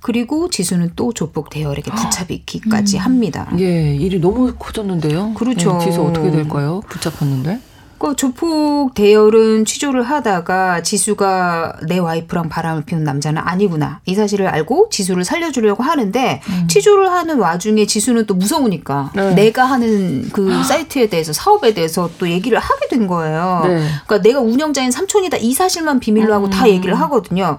[0.02, 3.02] 그리고 지수는 또 조폭 대열에게 붙잡히기까지 음.
[3.02, 3.52] 합니다.
[3.60, 5.34] 예, 일이 너무 커졌는데요.
[5.36, 5.78] 그렇죠.
[5.82, 6.82] 예, 지수 어떻게 될까요?
[6.90, 7.60] 붙잡혔는데?
[8.00, 14.88] 그 조폭 대열은 취조를 하다가 지수가 내 와이프랑 바람을 피운 남자는 아니구나 이 사실을 알고
[14.90, 16.68] 지수를 살려주려고 하는데 음.
[16.70, 19.34] 취조를 하는 와중에 지수는 또 무서우니까 네.
[19.34, 23.64] 내가 하는 그 사이트에 대해서 사업에 대해서 또 얘기를 하게 된 거예요.
[23.66, 23.86] 네.
[24.08, 26.50] 그러니까 내가 운영자인 삼촌이다 이 사실만 비밀로 하고 음.
[26.50, 27.58] 다 얘기를 하거든요.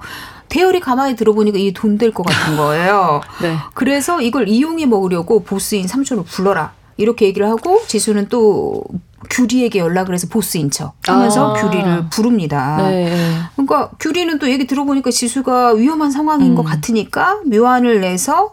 [0.49, 3.21] 대열이 가만히 들어보니까 이게 돈 될 것 같은 거예요.
[3.43, 3.57] 네.
[3.75, 6.73] 그래서 이걸 이용해 먹으려고 보스인 삼촌을 불러라.
[6.97, 8.83] 이렇게 얘기를 하고 지수는 또
[9.31, 11.61] 규리에게 연락을 해서 보스인 척 하면서 아.
[11.61, 12.77] 규리를 부릅니다.
[12.79, 13.39] 네.
[13.55, 16.55] 그러니까 규리는 또 얘기 들어보니까 지수가 위험한 상황인 음.
[16.57, 18.53] 것 같으니까 묘안을 내서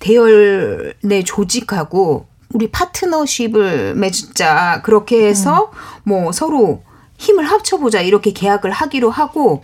[0.00, 6.10] 대열 내 조직하고 우리 파트너십을 맺자 그렇게 해서 음.
[6.10, 6.82] 뭐 서로
[7.18, 9.62] 힘을 합쳐보자 이렇게 계약을 하기로 하고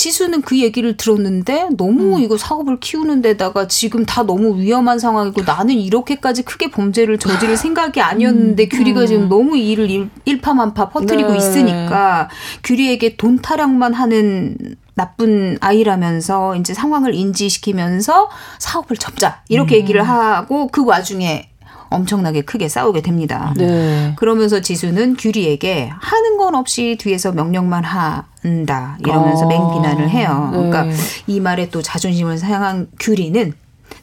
[0.00, 2.22] 지수는 그 얘기를 들었는데 너무 음.
[2.22, 8.00] 이거 사업을 키우는 데다가 지금 다 너무 위험한 상황이고 나는 이렇게까지 크게 범죄를 저지를 생각이
[8.00, 8.68] 아니었는데 음.
[8.70, 9.28] 규리가 지금 음.
[9.28, 11.36] 너무 일을 일, 일파만파 퍼뜨리고 네.
[11.36, 12.30] 있으니까
[12.64, 14.56] 규리에게 돈 타령만 하는
[14.94, 19.80] 나쁜 아이라면서 이제 상황을 인지시키면서 사업을 접자 이렇게 음.
[19.80, 21.50] 얘기를 하고 그 와중에
[21.90, 23.52] 엄청나게 크게 싸우게 됩니다.
[23.56, 24.14] 네.
[24.16, 29.48] 그러면서 지수는 규리에게 하는 건 없이 뒤에서 명령만 한다 이러면서 어.
[29.48, 30.50] 맹비난을 해요.
[30.52, 30.94] 그러니까 네.
[31.26, 33.52] 이 말에 또 자존심을 상한 규리는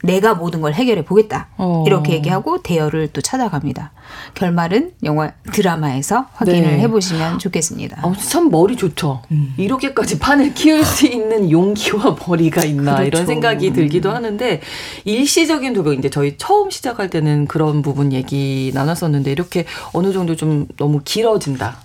[0.02, 1.48] 내가 모든 걸 해결해 보겠다.
[1.56, 1.84] 어.
[1.86, 3.92] 이렇게 얘기하고 대열을 또 찾아갑니다.
[4.34, 6.78] 결말은 영화 드라마에서 확인을 네.
[6.80, 8.00] 해보시면 좋겠습니다.
[8.06, 9.22] 어, 참 머리 좋죠.
[9.32, 9.54] 음.
[9.56, 13.06] 이렇게까지 판을 키울 수 있는 용기와 머리가 있나 그렇죠.
[13.06, 14.60] 이런 생각이 들기도 하는데
[15.04, 20.66] 일시적인 도벽 이제 저희 처음 시작할 때는 그런 부분 얘기 나눴었는데 이렇게 어느 정도 좀
[20.76, 21.78] 너무 길어진다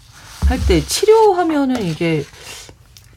[0.47, 2.23] 할 때 치료하면은 이게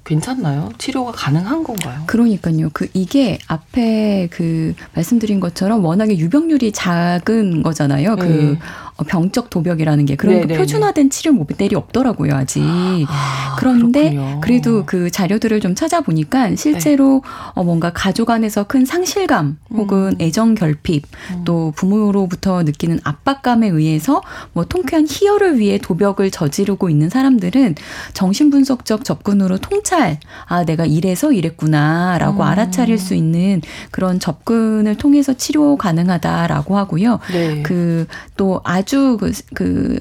[0.06, 0.70] 괜찮나요?
[0.78, 2.04] 치료가 가능한 건가요?
[2.06, 2.70] 그러니까요.
[2.72, 8.16] 그 이게 앞에 그 말씀드린 것처럼 워낙에 유병률이 작은 거잖아요.
[8.16, 8.58] 그 네.
[8.96, 12.62] 어, 병적 도벽이라는 게 그런 그 표준화된 치료 모델이 없더라고요 아직.
[12.62, 14.40] 아, 그런데 그렇군요.
[14.40, 17.30] 그래도 그 자료들을 좀 찾아보니까 실제로 네.
[17.54, 20.16] 어, 뭔가 가족 안에서 큰 상실감 혹은 음.
[20.20, 21.42] 애정 결핍 음.
[21.44, 24.22] 또 부모로부터 느끼는 압박감에 의해서
[24.54, 27.74] 뭐 통쾌한 희열을 위해 도벽을 저지르고 있는 사람들은
[28.14, 32.48] 정신분석적 접근으로 통찰 아 내가 이래서 이랬구나라고 음.
[32.48, 37.18] 알아차릴 수 있는 그런 접근을 통해서 치료 가능하다라고 하고요.
[37.32, 37.62] 네.
[37.62, 39.98] 그또 아주 아주 그, 그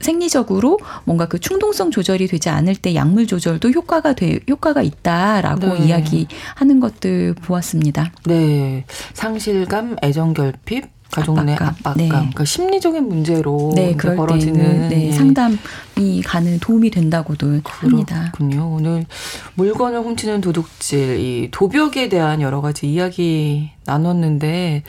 [0.00, 5.86] 생리적으로 뭔가 그 충동성 조절이 되지 않을 때 약물 조절도 효과가 돼 효과가 있다라고 네.
[5.86, 8.10] 이야기하는 것들 보았습니다.
[8.24, 11.96] 네, 상실감, 애정 결핍, 가족 내 압박감, 압박감.
[11.98, 12.08] 네.
[12.08, 15.12] 그러니까 심리적인 문제로 네, 벌어지는 네, 예.
[15.12, 18.32] 상담이 가는 도움이 된다고도 합니다.
[18.34, 18.72] 그렇군요.
[18.74, 19.04] 오늘
[19.54, 24.84] 물건을 훔치는 도둑질, 이 도벽에 대한 여러 가지 이야기 나눴는데,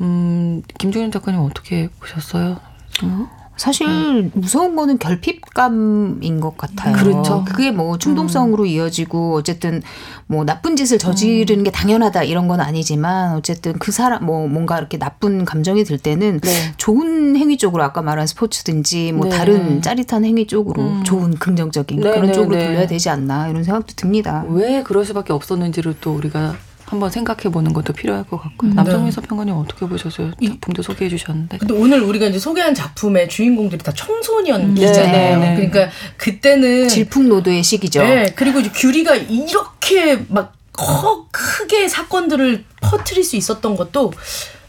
[0.00, 2.58] 음, 김종현 작가님 어떻게 보셨어요?
[3.04, 3.28] 어?
[3.56, 4.30] 사실 음.
[4.34, 6.94] 무서운 거는 결핍감인 것 같아요.
[6.94, 7.44] 그렇죠.
[7.46, 8.66] 그게 뭐 충동성으로 음.
[8.68, 9.82] 이어지고 어쨌든
[10.26, 11.64] 뭐 나쁜 짓을 저지르는 음.
[11.64, 16.40] 게 당연하다 이런 건 아니지만 어쨌든 그 사람 뭐 뭔가 이렇게 나쁜 감정이 들 때는
[16.40, 16.50] 네.
[16.76, 19.36] 좋은 행위 쪽으로 아까 말한 스포츠든지 뭐 네.
[19.36, 21.04] 다른 짜릿한 행위 쪽으로 음.
[21.04, 22.66] 좋은 긍정적인 네, 그런 네, 쪽으로 네.
[22.66, 24.44] 돌려야 되지 않나 이런 생각도 듭니다.
[24.48, 26.56] 왜 그럴 수밖에 없었는지를 또 우리가
[26.86, 28.70] 한번 생각해 보는 것도 필요할 것 같고요.
[28.70, 28.74] 음.
[28.76, 30.32] 남정민 서평가님 어떻게 보셨어요?
[30.42, 31.58] 작품도 소개해 주셨는데.
[31.58, 35.12] 근데 오늘 우리가 이제 소개한 작품의 주인공들이 다 청소년이잖아요.
[35.12, 35.68] 네, 네, 네.
[35.68, 38.02] 그러니까 그때는 질풍노도의 시기죠.
[38.02, 38.32] 네.
[38.36, 44.12] 그리고 이제 규리가 이렇게 막 커, 크게 사건들을 퍼트릴 수 있었던 것도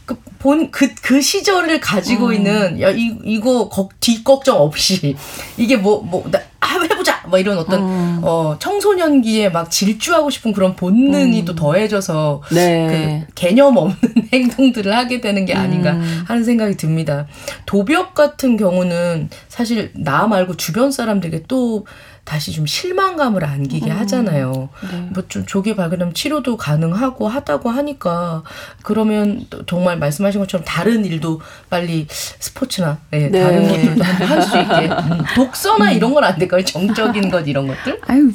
[0.04, 2.32] 그 본, 그, 그 시절을 가지고 음.
[2.32, 5.14] 있는, 야, 이, 이거, 걱, 뒷 걱정 없이,
[5.58, 7.17] 이게 뭐, 뭐, 나, 아, 해보자!
[7.28, 8.20] 막 이런 어떤, 음.
[8.22, 11.44] 어, 청소년기에 막 질주하고 싶은 그런 본능이 음.
[11.44, 13.24] 또 더해져서, 네.
[13.26, 13.96] 그 개념 없는
[14.32, 16.24] 행동들을 하게 되는 게 아닌가 음.
[16.26, 17.26] 하는 생각이 듭니다.
[17.66, 21.86] 도벽 같은 경우는 사실 나 말고 주변 사람들에게 또
[22.28, 23.96] 다시 좀 실망감을 안기게 음.
[24.00, 24.68] 하잖아요.
[24.92, 25.00] 네.
[25.14, 28.42] 뭐좀 조기 발견하면 치료도 가능하고 하다고 하니까
[28.82, 33.40] 그러면 정말 말씀하신 것처럼 다른 일도 빨리 스포츠나 네, 네.
[33.42, 36.62] 다른 것들도 할 수 있게 음, 독서나 이런 건 안 될까요?
[36.62, 37.98] 정적인 것 이런 것들?
[38.06, 38.30] 아유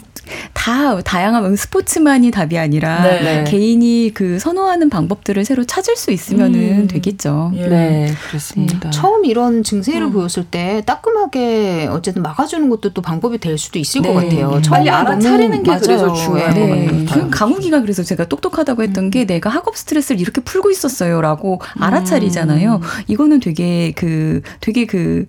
[0.64, 3.22] 다 다양한 스포츠만이 답이 아니라 네.
[3.22, 3.44] 네.
[3.44, 6.88] 개인이 그 선호하는 방법들을 새로 찾을 수 있으면은 음.
[6.88, 7.52] 되겠죠.
[7.56, 7.68] 예.
[7.68, 8.80] 네, 그렇습니다.
[8.80, 8.90] 네.
[8.92, 10.14] 처음 이런 증세를 음.
[10.14, 14.08] 보였을 때 따끔하게 어쨌든 막아주는 것도 또 방법이 될 수도 있을 네.
[14.08, 14.62] 것 같아요.
[14.70, 15.82] 빨리 알아차리는 게 맞아요.
[15.84, 16.86] 그래서 중요한 네.
[16.86, 17.24] 것 같아요.
[17.26, 19.10] 그 강욱이가 그래서 제가 똑똑하다고 했던 음.
[19.10, 22.76] 게 내가 학업 스트레스를 이렇게 풀고 있었어요라고 알아차리잖아요.
[22.76, 22.82] 음.
[23.08, 25.26] 이거는 되게 그 되게 그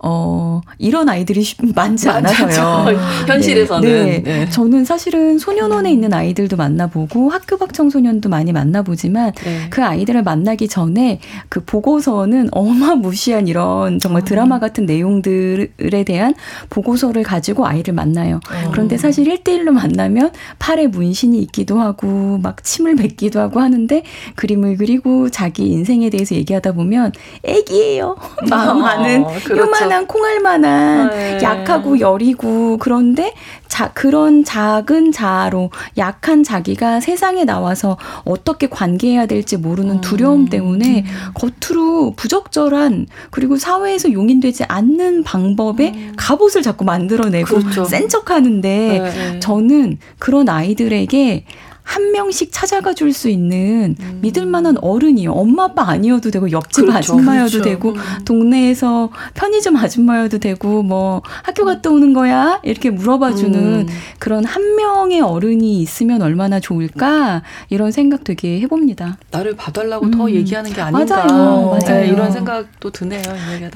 [0.00, 1.44] 어, 이런 아이들이
[1.74, 2.96] 많지 않아서요.
[3.26, 3.88] 현실에서는.
[3.88, 4.22] 네, 네.
[4.22, 4.50] 네.
[4.50, 9.66] 저는 사실은 소년원에 있는 아이들도 만나보고 학교 밖 청소년도 많이 만나보지만 네.
[9.70, 11.18] 그 아이들을 만나기 전에
[11.48, 16.34] 그 보고서는 어마무시한 이런 정말 드라마 같은 내용들에 대한
[16.70, 18.36] 보고서를 가지고 아이를 만나요.
[18.36, 18.70] 어.
[18.70, 20.30] 그런데 사실 1대1로 만나면
[20.60, 24.02] 팔에 문신이 있기도 하고 막 침을 뱉기도 하고 하는데
[24.36, 28.16] 그림을 그리고 자기 인생에 대해서 얘기하다 보면 애기예요.
[28.48, 28.82] 마음
[29.24, 29.58] 어, 그렇죠.
[29.58, 31.38] 요만 한 콩알만한 네.
[31.42, 33.32] 약하고 여리고 그런데
[33.68, 40.46] 자, 그런 작은 자아로 약한 자기가 세상에 나와서 어떻게 관계해야 될지 모르는 두려움 음.
[40.46, 46.12] 때문에 겉으로 부적절한 그리고 사회에서 용인되지 않는 방법의 음.
[46.16, 47.84] 갑옷을 자꾸 만들어내고 그렇죠.
[47.84, 49.40] 센 척하는데 네.
[49.40, 51.44] 저는 그런 아이들에게
[51.88, 54.18] 한 명씩 찾아가 줄 수 있는 음.
[54.20, 55.32] 믿을 만한 어른이요.
[55.32, 56.98] 엄마 아빠 아니어도 되고 옆집 그렇죠.
[57.14, 57.62] 아줌마여도 그렇죠.
[57.62, 57.98] 되고 음.
[58.26, 63.86] 동네에서 편의점 아줌마여도 되고 뭐 학교 갔다 오는 거야 이렇게 물어봐 주는 음.
[64.18, 69.16] 그런 한 명의 어른이 있으면 얼마나 좋을까 이런 생각 되게 해봅니다.
[69.30, 70.30] 나를 봐달라고 더 음.
[70.30, 71.78] 얘기하는 게 아닌가 맞아요.
[71.80, 72.00] 맞아요.
[72.02, 73.22] 네, 이런 생각도 드네요.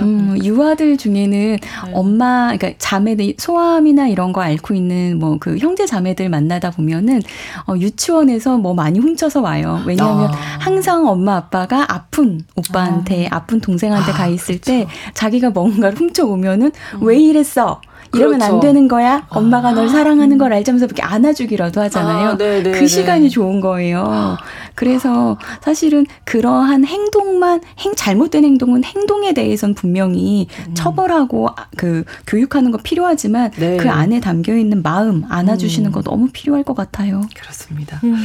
[0.00, 1.58] 음, 유아들 중에는 네.
[1.94, 7.22] 엄마 그러니까 자매들 소아암이나 이런 거 앓고 있는 뭐 그 형제 자매들 만나다 보면은
[7.66, 9.80] 어, 유 유치원에서 뭐 많이 훔쳐서 와요.
[9.86, 10.36] 왜냐하면 아.
[10.58, 13.44] 항상 엄마 아빠가 아픈 오빠한테 아.
[13.44, 14.64] 픈 동생한테 아, 가 있을 그렇죠.
[14.64, 17.02] 때 자기가 뭔가를 훔쳐 오면은 음.
[17.02, 17.80] 왜 이랬어?
[18.14, 18.54] 이러면 그렇죠.
[18.54, 19.26] 안 되는 거야.
[19.30, 19.72] 엄마가 아.
[19.72, 22.28] 널 사랑하는 걸 알자면서 이렇게 안아주기라도 하잖아요.
[22.30, 22.86] 아, 그 네.
[22.86, 24.36] 시간이 좋은 거예요.
[24.74, 30.74] 그래서 사실은 그러한 행동만 행 잘못된 행동은 행동에 대해선 분명히 음.
[30.74, 33.76] 처벌하고 그 교육하는 거 필요하지만 네.
[33.76, 35.92] 그 안에 담겨 있는 마음 안아주시는 음.
[35.92, 37.22] 거 너무 필요할 것 같아요.
[37.34, 38.00] 그렇습니다.
[38.04, 38.16] 음.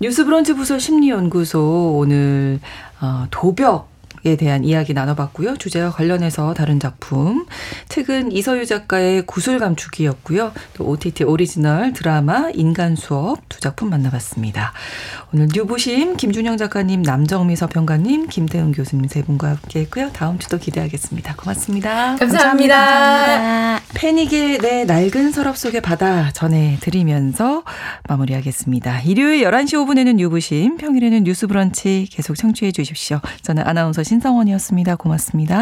[0.00, 2.60] 뉴스브런치 부설 심리연구소 오늘
[3.00, 3.88] 어, 도벽
[4.28, 5.56] 에 대한 이야기 나눠봤고요.
[5.56, 7.46] 주제와 관련해서 다룬 작품
[7.88, 10.52] 책은 이서유 작가의 구슬 감추기였고요.
[10.74, 14.74] 또 OTT 오리지널 드라마 인간 수업 두 작품 만나봤습니다.
[15.32, 20.10] 오늘 뉴부심 김준영 작가님, 남정미 서평가님, 김태훈 교수님 세 분과 함께했고요.
[20.12, 21.36] 다음 주도 기대하겠습니다.
[21.36, 22.16] 고맙습니다.
[22.16, 22.76] 감사합니다.
[22.76, 23.80] 감사합니다.
[23.94, 27.62] 패닉의 내 낡은 서랍 속의 바다 전해드리면서
[28.08, 29.00] 마무리하겠습니다.
[29.02, 33.20] 일요일 11시 5분에는 뉴부심, 평일에는 뉴스브런치 계속 청취해 주십시오.
[33.42, 34.96] 저는 아나운서 신 성원이었습니다.
[34.96, 35.56] 고맙습니다.